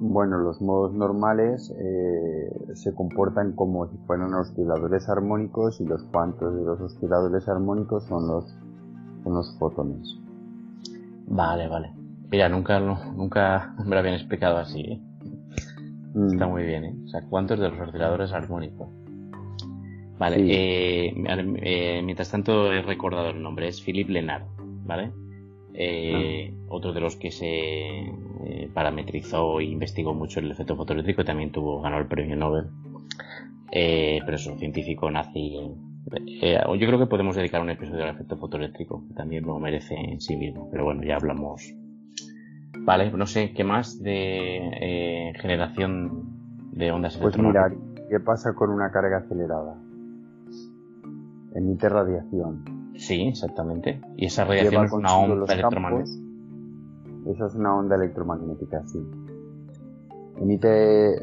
bueno, 0.00 0.38
los 0.38 0.60
modos 0.60 0.94
normales 0.94 1.74
eh, 1.76 2.74
se 2.74 2.94
comportan 2.94 3.52
como 3.56 3.88
si 3.88 3.96
fueran 4.06 4.32
osciladores 4.34 5.08
armónicos 5.08 5.80
y 5.80 5.86
los 5.86 6.04
cuantos 6.04 6.54
de 6.54 6.62
los 6.62 6.80
osciladores 6.80 7.48
armónicos 7.48 8.04
son 8.04 8.28
los, 8.28 8.56
son 9.28 9.34
los 9.34 9.58
fotones. 9.58 10.16
Vale, 11.26 11.68
vale. 11.68 11.92
Mira, 12.30 12.48
nunca, 12.48 12.80
nunca 12.80 13.74
me 13.84 13.90
lo 13.90 13.98
habían 13.98 14.14
explicado 14.14 14.58
así, 14.58 14.80
¿eh? 14.80 15.00
mm. 16.14 16.32
Está 16.32 16.46
muy 16.46 16.64
bien, 16.64 16.84
¿eh? 16.84 16.94
O 17.04 17.08
sea, 17.08 17.22
cuántos 17.28 17.58
de 17.58 17.68
los 17.68 17.80
osciladores 17.80 18.32
armónicos. 18.32 18.88
Vale, 20.18 20.36
eh, 20.48 21.14
eh, 21.62 22.02
mientras 22.04 22.30
tanto 22.30 22.72
he 22.72 22.82
recordado 22.82 23.30
el 23.30 23.40
nombre, 23.40 23.68
es 23.68 23.80
Philippe 23.80 24.12
Lenard, 24.12 24.42
¿vale? 24.84 25.12
Eh, 25.74 26.52
ah. 26.52 26.64
Otro 26.70 26.92
de 26.92 27.00
los 27.00 27.16
que 27.16 27.30
se 27.30 28.12
parametrizó 28.74 29.60
e 29.60 29.64
investigó 29.64 30.12
mucho 30.14 30.40
el 30.40 30.50
efecto 30.50 30.74
fotoeléctrico 30.74 31.24
también 31.24 31.52
tuvo 31.52 31.80
ganó 31.80 31.98
el 31.98 32.06
premio 32.06 32.34
Nobel. 32.34 32.66
Pero 33.70 34.34
es 34.34 34.46
un 34.46 34.58
científico 34.58 35.10
nazi. 35.10 35.56
Yo 36.10 36.86
creo 36.86 36.98
que 36.98 37.06
podemos 37.06 37.36
dedicar 37.36 37.60
un 37.60 37.70
episodio 37.70 38.04
al 38.04 38.10
efecto 38.10 38.36
fotoeléctrico, 38.36 39.06
que 39.08 39.14
también 39.14 39.44
lo 39.44 39.58
merece 39.58 39.94
en 39.94 40.20
sí 40.20 40.36
mismo. 40.36 40.68
Pero 40.70 40.84
bueno, 40.84 41.02
ya 41.04 41.16
hablamos. 41.16 41.74
Vale, 42.80 43.10
no 43.10 43.26
sé, 43.26 43.52
¿qué 43.52 43.64
más 43.64 44.02
de 44.02 45.32
generación 45.40 46.70
de 46.72 46.92
ondas 46.92 47.16
Pues 47.16 47.38
mira, 47.38 47.70
¿qué 48.08 48.20
pasa 48.20 48.54
con 48.54 48.70
una 48.70 48.90
carga 48.90 49.18
acelerada? 49.18 49.76
Emite 51.54 51.88
radiación 51.88 52.78
Sí, 52.98 53.28
exactamente. 53.28 54.00
Y 54.16 54.26
esa 54.26 54.44
radiación 54.44 54.84
es 54.84 54.92
una 54.92 55.16
onda 55.16 55.54
electromagnética. 55.54 56.18
Esa 57.26 57.46
es 57.46 57.54
una 57.54 57.76
onda 57.76 57.96
electromagnética, 57.96 58.82
sí. 58.86 58.98
Emite, 60.40 61.16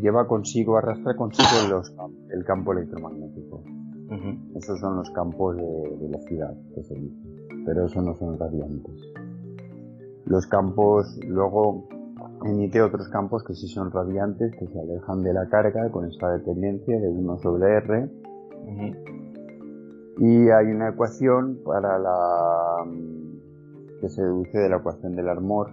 lleva 0.00 0.26
consigo, 0.26 0.76
arrastra 0.76 1.16
consigo 1.16 1.68
los, 1.70 1.94
el 2.30 2.44
campo 2.44 2.72
electromagnético. 2.72 3.64
Esos 4.54 4.78
son 4.80 4.96
los 4.96 5.10
campos 5.10 5.56
de 5.56 5.96
velocidad 6.00 6.54
que 6.74 6.82
se 6.82 6.94
dice. 6.94 7.16
Pero 7.64 7.86
eso 7.86 8.02
no 8.02 8.14
son 8.16 8.38
radiantes. 8.38 9.12
Los 10.26 10.46
campos, 10.46 11.18
luego 11.26 11.88
emite 12.44 12.82
otros 12.82 13.08
campos 13.08 13.42
que 13.44 13.54
sí 13.54 13.68
son 13.68 13.90
radiantes, 13.90 14.52
que 14.58 14.66
se 14.66 14.80
alejan 14.80 15.22
de 15.22 15.32
la 15.32 15.48
carga 15.48 15.90
con 15.90 16.06
esta 16.06 16.30
dependencia 16.32 16.98
de 16.98 17.08
1 17.08 17.38
sobre 17.38 17.76
R. 17.76 18.10
Y 20.18 20.50
hay 20.50 20.66
una 20.66 20.90
ecuación 20.90 21.60
para 21.64 21.98
la 21.98 22.84
que 24.00 24.08
se 24.08 24.22
deduce 24.22 24.58
de 24.58 24.68
la 24.68 24.76
ecuación 24.76 25.14
del 25.14 25.28
Armor, 25.28 25.70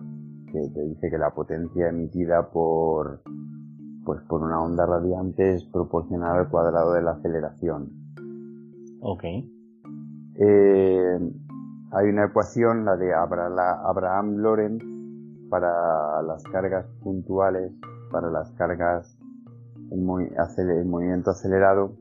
que 0.51 0.69
te 0.73 0.83
dice 0.85 1.09
que 1.09 1.17
la 1.17 1.31
potencia 1.31 1.89
emitida 1.89 2.49
por 2.49 3.21
pues 4.05 4.21
por 4.27 4.41
una 4.41 4.61
onda 4.61 4.85
radiante 4.85 5.53
es 5.53 5.65
proporcional 5.65 6.39
al 6.39 6.49
cuadrado 6.49 6.93
de 6.93 7.03
la 7.03 7.11
aceleración. 7.11 8.08
Ok. 9.01 9.23
Eh, 10.35 11.19
hay 11.91 12.09
una 12.09 12.25
ecuación, 12.25 12.85
la 12.85 12.95
de 12.95 13.13
Abraham 13.13 14.37
Lorentz, 14.37 14.85
para 15.49 16.21
las 16.21 16.43
cargas 16.43 16.85
puntuales, 17.01 17.71
para 18.11 18.29
las 18.29 18.51
cargas 18.51 19.17
en, 19.91 20.05
movimiento 20.05 21.31
acelerado, 21.31 21.95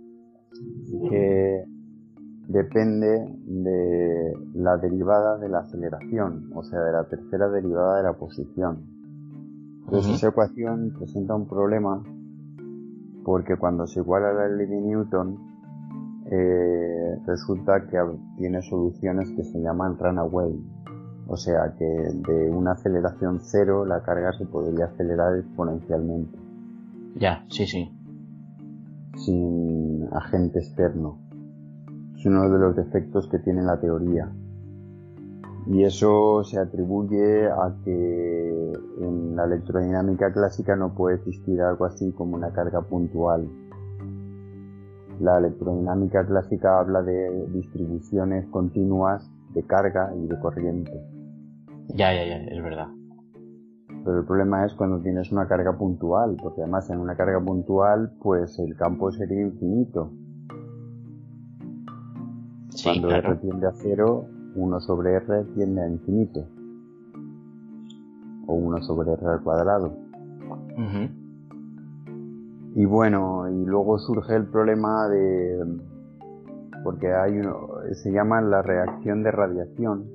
que 1.09 1.65
depende 2.49 3.37
de 3.47 4.33
la 4.55 4.77
derivada 4.77 5.39
de 5.39 5.49
la 5.49 5.61
aceleración, 5.61 6.51
o 6.55 6.63
sea, 6.63 6.81
de 6.81 6.93
la 6.93 7.05
tercera 7.09 7.49
derivada 7.49 7.99
de 7.99 8.03
la 8.05 8.13
posición. 8.15 8.87
Entonces 9.85 10.17
esa 10.17 10.29
ecuación 10.29 10.93
presenta 10.99 11.35
un 11.35 11.49
problema 11.49 12.03
porque 13.25 13.57
cuando 13.57 13.87
se 13.87 14.01
iguala 14.01 14.33
la 14.33 14.49
ley 14.49 14.67
de 14.67 14.81
Newton 14.81 15.39
eh, 16.31 17.19
resulta 17.27 17.87
que 17.87 17.99
tiene 18.37 18.61
soluciones 18.63 19.31
que 19.33 19.45
se 19.45 19.61
llaman 19.61 19.99
runaway. 19.99 20.53
O 21.27 21.37
sea 21.37 21.75
que 21.79 21.85
de 21.85 22.51
una 22.51 22.73
aceleración 22.73 23.41
cero 23.41 23.85
la 23.85 24.03
carga 24.03 24.33
se 24.33 24.47
podría 24.47 24.87
acelerar 24.87 25.37
exponencialmente. 25.39 26.39
Ya, 27.17 27.45
sí, 27.49 27.67
sí. 27.67 27.91
Sin 29.17 30.09
agente 30.13 30.59
externo. 30.59 31.19
Es 32.17 32.25
uno 32.27 32.51
de 32.51 32.59
los 32.59 32.77
defectos 32.77 33.29
que 33.29 33.39
tiene 33.39 33.63
la 33.63 33.79
teoría. 33.81 34.31
Y 35.67 35.85
eso 35.85 36.45
se 36.45 36.59
atribuye 36.59 37.47
a 37.47 37.77
que 37.85 38.73
en 39.01 39.37
la 39.37 39.45
electrodinámica 39.45 40.33
clásica 40.33 40.77
no 40.77 40.95
puede 40.95 41.17
existir 41.17 41.61
algo 41.61 41.85
así 41.85 42.11
como 42.13 42.37
una 42.37 42.53
carga 42.53 42.81
puntual. 42.81 43.49
La 45.21 45.39
electrodinámica 45.39 46.25
clásica 46.25 46.79
habla 46.79 47.03
de 47.03 47.47
distribuciones 47.49 48.47
continuas 48.49 49.29
de 49.55 49.65
carga 49.65 50.13
y 50.15 50.27
de 50.29 50.39
corriente. 50.39 50.93
Ya, 51.89 52.13
ya, 52.13 52.25
ya, 52.25 52.37
es 52.37 52.63
verdad. 52.63 52.89
Pero 54.05 54.21
el 54.21 54.25
problema 54.25 54.65
es 54.65 54.75
cuando 54.75 55.01
tienes 55.01 55.33
una 55.33 55.49
carga 55.49 55.77
puntual, 55.77 56.37
porque 56.41 56.63
además 56.63 56.89
en 56.91 57.01
una 57.01 57.17
carga 57.17 57.41
puntual, 57.41 58.13
pues 58.23 58.59
el 58.59 58.77
campo 58.77 59.11
sería 59.11 59.41
infinito. 59.41 60.13
cuando 62.83 63.11
R 63.11 63.37
tiende 63.37 63.67
a 63.67 63.73
cero, 63.73 64.25
1 64.55 64.81
sobre 64.81 65.15
R 65.15 65.45
tiende 65.55 65.83
a 65.83 65.89
infinito. 65.89 66.47
O 68.47 68.55
1 68.55 68.83
sobre 68.83 69.13
R 69.13 69.27
al 69.27 69.43
cuadrado. 69.43 69.93
Y 72.79 72.85
bueno, 72.85 73.51
y 73.51 73.65
luego 73.65 73.99
surge 73.99 74.37
el 74.37 74.47
problema 74.47 75.09
de... 75.09 75.81
porque 76.85 77.13
hay 77.13 77.41
uno, 77.41 77.71
se 77.93 78.13
llama 78.13 78.41
la 78.41 78.63
reacción 78.63 79.25
de 79.25 79.33
radiación. 79.33 80.07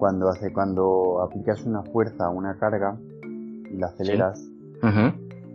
Cuando 0.00 0.28
hace, 0.28 0.52
cuando 0.52 1.22
aplicas 1.22 1.64
una 1.64 1.84
fuerza 1.84 2.24
a 2.24 2.30
una 2.30 2.58
carga 2.58 2.98
y 3.70 3.76
la 3.76 3.86
aceleras, 3.86 4.50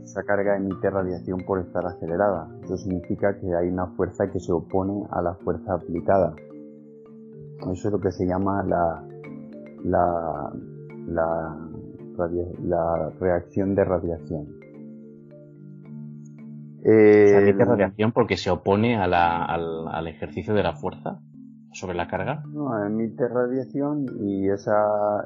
esa 0.05 0.23
carga 0.23 0.55
emite 0.55 0.89
radiación 0.89 1.41
por 1.45 1.59
estar 1.59 1.85
acelerada. 1.85 2.47
Eso 2.63 2.77
significa 2.77 3.37
que 3.41 3.53
hay 3.53 3.67
una 3.67 3.87
fuerza 3.87 4.31
que 4.31 4.39
se 4.39 4.53
opone 4.53 5.05
a 5.11 5.21
la 5.21 5.33
fuerza 5.33 5.73
aplicada. 5.73 6.33
Eso 7.69 7.89
es 7.89 7.91
lo 7.91 7.99
que 7.99 8.13
se 8.13 8.25
llama 8.25 8.63
la, 8.63 9.03
la, 9.83 10.53
la, 12.63 13.11
reacción 13.19 13.75
de 13.75 13.83
radiación. 13.83 14.58
Eh, 16.83 17.53
¿Se 17.57 17.65
radiación 17.65 18.11
porque 18.11 18.37
se 18.37 18.49
opone 18.49 18.95
a 18.97 19.07
la, 19.07 19.43
al, 19.45 20.07
ejercicio 20.07 20.53
de 20.53 20.63
la 20.63 20.73
fuerza 20.73 21.19
sobre 21.73 21.95
la 21.95 22.07
carga? 22.07 22.43
No, 22.47 22.85
emite 22.85 23.27
radiación 23.27 24.05
y 24.21 24.49
esa 24.49 24.73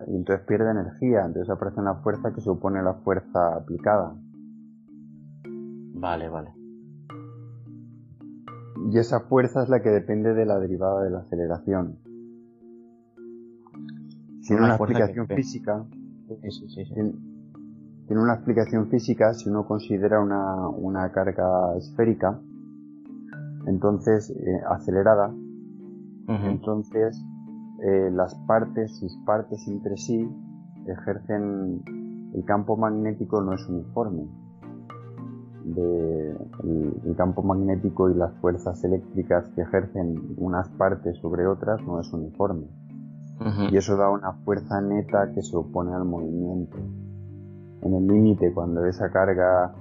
entonces 0.08 0.46
pierde 0.48 0.72
energía, 0.72 1.26
entonces 1.26 1.50
aparece 1.50 1.80
una 1.80 1.96
fuerza 1.96 2.34
que 2.34 2.42
se 2.42 2.50
opone 2.50 2.80
a 2.80 2.84
la 2.84 2.94
fuerza 2.96 3.56
aplicada. 3.56 4.16
Vale, 5.94 6.30
vale. 6.30 6.54
Y 8.92 8.98
esa 8.98 9.22
fuerza 9.22 9.64
es 9.64 9.70
la 9.70 9.82
que 9.82 9.90
depende 9.90 10.34
de 10.34 10.46
la 10.46 10.60
derivada 10.60 11.04
de 11.04 11.12
la 11.12 11.20
aceleración. 11.20 12.00
Tiene 14.46 14.64
una, 14.64 14.76
explicación 14.76 15.28
física. 15.28 15.86
Tiene, 18.14 18.26
una 18.26 18.36
explicación 18.36 18.90
física 18.90 19.34
si 19.34 19.50
uno 19.50 19.66
considera 19.66 20.22
una, 20.22 20.68
una 20.68 21.12
carga 21.12 21.76
esférica, 21.78 22.40
entonces 23.66 24.30
eh, 24.30 24.62
acelerada, 24.70 25.34
entonces 26.28 27.20
eh, 27.82 28.12
las 28.14 28.36
partes, 28.46 28.96
sus 29.00 29.18
partes 29.26 29.68
entre 29.68 29.98
sí, 29.98 30.30
ejercen 30.86 31.82
el 32.36 32.46
campo 32.46 32.78
magnético 32.78 33.42
no 33.42 33.54
es 33.54 33.68
uniforme. 33.68 34.28
De, 35.66 36.38
el, 37.06 37.16
campo 37.18 37.42
magnético 37.42 38.12
y 38.12 38.14
las 38.14 38.32
fuerzas 38.42 38.84
eléctricas 38.84 39.48
que 39.56 39.62
ejercen 39.62 40.36
unas 40.38 40.70
partes 40.70 41.18
sobre 41.18 41.48
otras 41.48 41.82
no 41.82 42.00
es 42.00 42.14
uniforme 42.14 42.68
y 43.72 43.78
eso 43.78 43.98
da 43.98 44.10
una 44.10 44.34
fuerza 44.46 44.80
neta 44.82 45.32
que 45.34 45.42
se 45.42 45.56
opone 45.58 45.94
al 45.94 46.06
movimiento. 46.06 46.78
En 47.84 47.94
el 47.94 48.08
límite, 48.08 48.54
cuando 48.54 48.86
esa 48.86 49.12
carga 49.12 49.74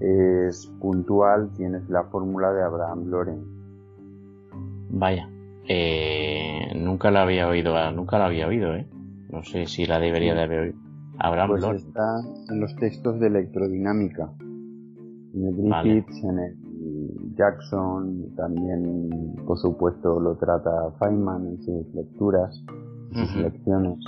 es 0.00 0.66
puntual, 0.80 1.50
tienes 1.56 1.88
la 1.88 2.04
fórmula 2.04 2.52
de 2.52 2.62
Abraham 2.62 3.06
Loren. 3.06 3.44
Vaya, 4.90 5.28
eh, 5.68 6.72
nunca 6.76 7.10
la 7.10 7.22
había 7.22 7.48
oído, 7.48 7.74
nunca 7.92 8.18
la 8.18 8.26
había 8.26 8.46
oído, 8.46 8.74
¿eh? 8.74 8.86
No 9.30 9.42
sé 9.42 9.66
si 9.66 9.86
la 9.86 9.98
debería 9.98 10.34
de 10.34 10.42
haber 10.42 10.60
oído. 10.60 10.78
Abraham 11.18 11.48
pues 11.48 11.64
está 11.82 12.20
en 12.50 12.60
los 12.60 12.74
textos 12.76 13.18
de 13.20 13.26
electrodinámica. 13.28 14.30
En 15.34 15.44
el 15.46 15.56
Griffiths, 15.56 16.24
en 16.24 16.38
el 16.38 16.56
Jackson, 17.36 18.34
también 18.36 19.34
por 19.46 19.58
supuesto 19.58 20.20
lo 20.20 20.36
trata 20.36 20.70
Feynman 20.98 21.46
en 21.46 21.62
sus 21.62 21.94
lecturas 21.94 22.62
sus 23.12 23.36
lecciones. 23.36 23.98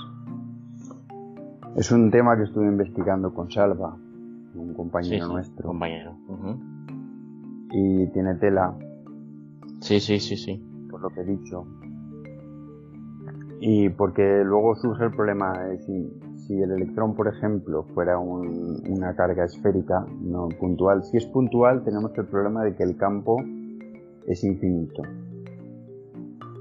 Es 1.75 1.91
un 1.91 2.11
tema 2.11 2.35
que 2.35 2.43
estuve 2.43 2.65
investigando 2.65 3.33
con 3.33 3.49
Salva, 3.49 3.95
un 4.55 4.73
compañero 4.73 5.27
nuestro. 5.27 5.67
Compañero. 5.67 6.17
Y 7.71 8.07
tiene 8.07 8.35
tela. 8.35 8.75
Sí, 9.79 9.99
sí, 9.99 10.19
sí, 10.19 10.35
sí. 10.35 10.61
Por 10.89 11.01
lo 11.01 11.09
que 11.09 11.21
he 11.21 11.25
dicho. 11.25 11.65
Y 13.61 13.89
porque 13.89 14.43
luego 14.43 14.75
surge 14.75 15.05
el 15.05 15.11
problema 15.11 15.57
de 15.59 15.79
si, 15.79 16.13
si 16.37 16.61
el 16.61 16.71
electrón, 16.71 17.13
por 17.15 17.27
ejemplo, 17.27 17.83
fuera 17.93 18.17
una 18.17 19.15
carga 19.15 19.45
esférica, 19.45 20.05
no 20.21 20.49
puntual. 20.49 21.03
Si 21.03 21.17
es 21.17 21.25
puntual, 21.27 21.83
tenemos 21.83 22.17
el 22.17 22.25
problema 22.25 22.63
de 22.63 22.75
que 22.75 22.83
el 22.83 22.97
campo 22.97 23.37
es 24.27 24.43
infinito. 24.43 25.03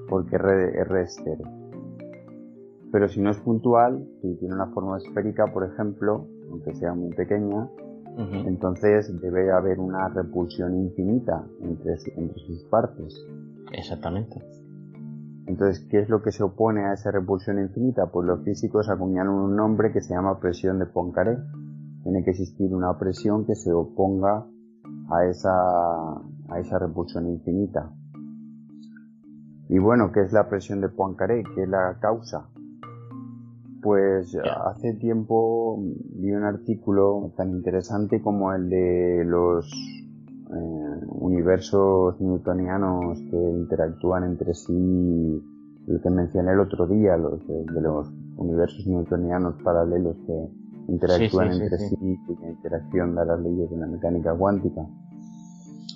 Porque 0.08 0.36
R, 0.36 0.80
R 0.80 1.02
es 1.02 1.16
cero. 1.24 1.57
Pero 2.90 3.08
si 3.08 3.20
no 3.20 3.30
es 3.30 3.38
puntual, 3.38 4.06
si 4.22 4.34
tiene 4.36 4.54
una 4.54 4.68
forma 4.68 4.96
esférica, 4.96 5.46
por 5.52 5.64
ejemplo, 5.64 6.26
aunque 6.50 6.74
sea 6.74 6.94
muy 6.94 7.14
pequeña, 7.14 7.68
entonces 8.18 9.12
debe 9.20 9.52
haber 9.52 9.78
una 9.78 10.08
repulsión 10.08 10.74
infinita 10.74 11.46
entre, 11.60 11.96
entre 12.16 12.38
sus 12.40 12.64
partes. 12.64 13.14
Exactamente. 13.72 14.42
Entonces, 15.46 15.86
¿qué 15.88 16.00
es 16.00 16.08
lo 16.08 16.20
que 16.20 16.32
se 16.32 16.42
opone 16.42 16.84
a 16.84 16.94
esa 16.94 17.10
repulsión 17.10 17.60
infinita? 17.60 18.06
Pues 18.06 18.26
los 18.26 18.42
físicos 18.42 18.88
acuñaron 18.88 19.34
un 19.34 19.56
nombre 19.56 19.92
que 19.92 20.00
se 20.00 20.14
llama 20.14 20.40
presión 20.40 20.78
de 20.78 20.86
Poincaré. 20.86 21.38
Tiene 22.02 22.24
que 22.24 22.30
existir 22.30 22.74
una 22.74 22.98
presión 22.98 23.46
que 23.46 23.54
se 23.54 23.72
oponga 23.72 24.44
a 25.10 25.24
esa, 25.24 26.14
a 26.48 26.58
esa 26.58 26.78
repulsión 26.78 27.28
infinita. 27.28 27.90
Y 29.68 29.78
bueno, 29.78 30.10
¿qué 30.12 30.22
es 30.22 30.32
la 30.32 30.48
presión 30.48 30.80
de 30.80 30.88
Poincaré? 30.88 31.44
¿Qué 31.54 31.62
es 31.62 31.68
la 31.68 31.98
causa? 32.00 32.48
Pues 33.88 34.36
hace 34.66 34.92
tiempo 34.92 35.82
vi 36.16 36.30
un 36.32 36.44
artículo 36.44 37.32
tan 37.38 37.48
interesante 37.48 38.20
como 38.20 38.52
el 38.52 38.68
de 38.68 39.24
los 39.24 39.64
eh, 40.50 41.06
universos 41.08 42.20
newtonianos 42.20 43.18
que 43.30 43.36
interactúan 43.38 44.24
entre 44.24 44.52
sí, 44.52 45.42
el 45.86 46.02
que 46.02 46.10
mencioné 46.10 46.52
el 46.52 46.60
otro 46.60 46.86
día, 46.86 47.16
los 47.16 47.40
de, 47.48 47.80
los 47.80 48.12
universos 48.36 48.86
newtonianos 48.86 49.54
paralelos 49.64 50.18
que 50.26 50.92
interactúan 50.92 51.52
entre 51.52 51.78
sí, 51.78 51.96
y 51.98 52.42
la 52.42 52.50
interacción 52.50 53.14
de 53.14 53.24
las 53.24 53.40
leyes 53.40 53.70
de 53.70 53.76
la 53.78 53.86
mecánica 53.86 54.34
cuántica. 54.34 54.82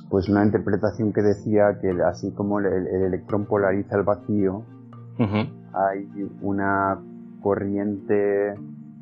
Pues 0.08 0.30
una 0.30 0.46
interpretación 0.46 1.12
que 1.12 1.20
decía 1.20 1.78
que 1.78 1.90
así 2.06 2.32
como 2.32 2.58
el, 2.58 2.86
electrón 2.86 3.44
polariza 3.44 3.98
el 3.98 4.04
vacío, 4.04 4.62
hay 5.74 6.08
una 6.40 6.98
corriente 7.42 8.54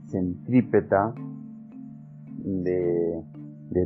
centrípeta 0.09 1.14
de, 2.45 3.22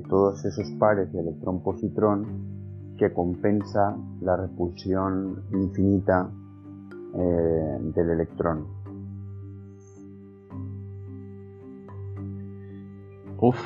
todos 0.09 0.45
esos 0.45 0.71
pares 0.79 1.13
de 1.13 1.21
electrón-positrón 1.21 2.95
que 2.97 3.13
compensa 3.13 3.97
la 4.21 4.37
repulsión 4.37 5.43
infinita 5.53 6.31
eh, 7.15 7.79
del 7.95 8.11
electrón. 8.11 8.67
Uf, 13.41 13.59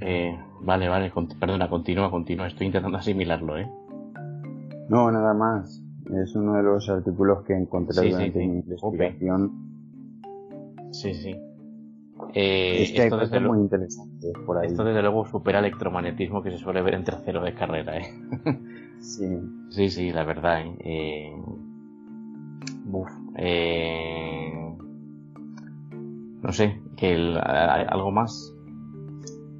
eh, 0.00 0.38
vale, 0.62 0.88
vale, 0.88 1.12
perdona, 1.38 1.68
continúa, 1.68 2.10
continúa, 2.10 2.46
estoy 2.46 2.68
intentando 2.68 2.96
asimilarlo, 2.96 3.58
¿eh? 3.58 3.70
No, 4.88 5.10
nada 5.10 5.34
más. 5.34 5.82
Es 6.06 6.34
uno 6.34 6.54
de 6.54 6.62
los 6.62 6.88
artículos 6.88 7.44
que 7.44 7.54
encontré 7.54 8.10
durante 8.10 8.38
mi 8.38 8.60
investigación. 8.60 9.71
Sí, 10.92 11.14
sí. 11.14 11.34
Eh, 12.34 12.82
es 12.82 12.92
que 12.92 13.04
esto 13.04 13.18
desde 13.18 13.40
muy 13.40 13.58
interesante 13.58 14.32
por 14.46 14.58
ahí. 14.58 14.68
Esto 14.68 14.84
desde 14.84 15.02
luego 15.02 15.26
supera 15.26 15.58
el 15.58 15.66
electromagnetismo 15.66 16.42
que 16.42 16.50
se 16.50 16.58
suele 16.58 16.80
ver 16.80 16.94
en 16.94 17.04
tercero 17.04 17.42
de 17.42 17.54
carrera, 17.54 17.98
¿eh? 17.98 18.04
sí. 19.00 19.38
Sí, 19.70 19.90
sí, 19.90 20.12
la 20.12 20.24
verdad, 20.24 20.60
¿eh? 20.60 20.76
eh 20.84 21.36
eh, 23.38 24.76
no 26.42 26.52
sé, 26.52 26.80
que 26.96 27.14
algo 27.14 28.10
más. 28.10 28.54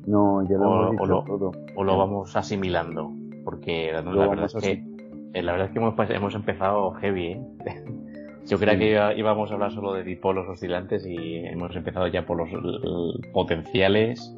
No, 0.07 0.43
ya 0.49 0.59
lo 0.59 0.70
o, 0.70 0.93
hemos 0.93 1.09
lo, 1.09 1.24
todo. 1.24 1.53
O 1.76 1.85
lo 1.85 1.97
vamos 1.97 2.37
asimilando, 2.37 3.12
porque 3.45 3.93
la, 3.93 4.03
verdad 4.03 4.47
es 4.47 4.55
que 4.55 4.85
eh, 5.33 5.43
la 5.43 5.53
verdad 5.53 5.68
es 5.68 5.72
que 5.72 5.78
hemos, 5.78 6.11
hemos 6.11 6.35
empezado 6.35 6.93
heavy, 6.93 7.26
¿eh? 7.26 7.41
Yo 8.49 8.59
creía 8.59 9.14
que 9.14 9.18
íbamos 9.18 9.51
a 9.51 9.55
hablar 9.55 9.72
solo 9.72 9.95
de 9.95 10.03
dipolos 10.03 10.49
oscilantes 10.49 11.07
y 11.07 11.36
hemos 11.36 11.74
empezado 11.76 12.07
ya 12.09 12.26
por 12.26 12.36
los 12.36 12.51
potenciales 13.32 14.34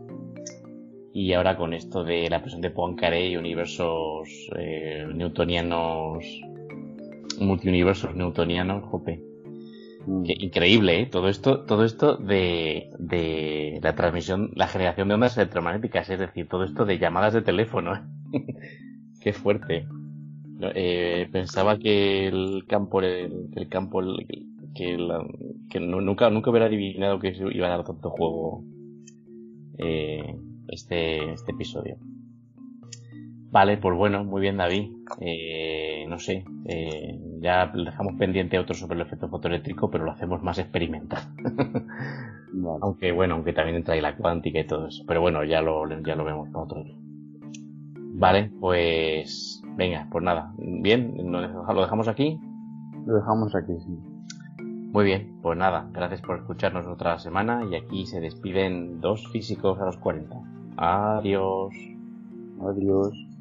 y 1.15 1.33
ahora 1.33 1.57
con 1.57 1.73
esto 1.73 2.05
de 2.05 2.29
la 2.29 2.41
presión 2.41 2.61
de 2.61 2.71
Poincaré 2.71 3.29
y 3.29 3.37
universos 3.37 4.29
eh, 4.57 5.07
newtonianos, 5.15 6.25
multiuniversos 7.39 8.15
newtonianos, 8.17 8.85
jope. 8.85 9.23
Mm. 10.07 10.25
increíble, 10.27 11.01
¿eh? 11.01 11.07
Todo 11.07 11.29
esto, 11.29 11.61
todo 11.61 11.85
esto 11.85 12.17
de, 12.17 12.91
de 12.99 13.79
la 13.83 13.95
transmisión, 13.95 14.51
la 14.55 14.67
generación 14.67 15.09
de 15.09 15.15
ondas 15.15 15.37
electromagnéticas, 15.37 16.11
es 16.11 16.19
decir, 16.19 16.49
todo 16.49 16.65
esto 16.65 16.85
de 16.85 16.99
llamadas 16.99 17.33
de 17.33 17.43
teléfono. 17.43 17.95
¿eh? 17.95 18.01
Qué 19.23 19.33
fuerte. 19.33 19.87
Eh, 20.61 21.29
pensaba 21.33 21.79
que 21.79 22.27
el 22.29 22.65
campo, 22.67 23.01
el, 23.01 23.69
campo, 23.69 24.03
que, 24.75 24.97
que 25.71 25.81
nunca, 25.81 26.31
nunca 26.31 26.51
hubiera 26.51 26.67
adivinado 26.67 27.19
que 27.19 27.35
iba 27.53 27.67
a 27.67 27.71
dar 27.71 27.85
tanto 27.85 28.11
juego 28.11 28.65
eh, 29.79 30.37
este, 30.69 31.33
este 31.33 31.53
episodio. 31.53 31.99
Vale, 33.55 33.77
pues 33.77 33.97
bueno, 33.97 34.25
muy 34.25 34.41
bien 34.41 34.57
David. 34.57 34.91
Eh, 35.21 36.07
no 36.09 36.19
sé, 36.19 36.45
eh, 36.67 37.17
ya 37.41 37.69
dejamos 37.73 38.15
pendiente 38.19 38.59
otro 38.59 38.75
sobre 38.75 38.97
el 38.97 39.03
efecto 39.03 39.29
fotoeléctrico, 39.29 39.91
pero 39.91 40.05
lo 40.05 40.11
hacemos 40.11 40.43
más 40.43 40.59
experimental. 40.59 41.23
Aunque 42.83 43.11
bueno, 43.13 43.35
aunque 43.35 43.53
también 43.53 43.79
entra 43.79 43.95
ahí 43.95 44.01
la 44.01 44.17
cuántica 44.17 44.61
y 44.61 44.67
todo 44.67 44.87
eso. 44.87 45.03
Pero 45.09 45.21
bueno, 45.21 45.43
ya 45.43 45.61
lo, 45.61 45.89
ya 46.03 46.15
lo 46.15 46.25
vemos 46.25 46.49
para 46.51 46.65
otro 46.65 46.85
día. 46.85 46.95
Vale, 48.17 48.53
pues 48.61 49.61
venga, 49.77 50.07
pues 50.11 50.25
nada. 50.25 50.53
Bien, 50.57 51.15
¿lo 51.31 51.81
dejamos 51.81 52.09
aquí? 52.09 52.41
Lo 53.07 53.15
dejamos 53.15 53.55
aquí, 53.55 53.73
sí. 53.81 53.99
Muy 54.93 55.05
bien, 55.05 55.41
pues 55.43 55.59
nada, 55.59 55.89
gracias 55.93 56.23
por 56.23 56.39
escucharnos 56.39 56.87
otra 56.87 57.19
semana 57.19 57.65
y 57.69 57.75
aquí 57.75 58.07
se 58.07 58.21
despiden 58.21 59.01
dos 59.01 59.27
físicos 59.29 59.81
a 59.81 59.87
los 59.87 59.97
40. 59.97 60.37
Adiós. 60.77 61.75
Adiós. 62.61 63.34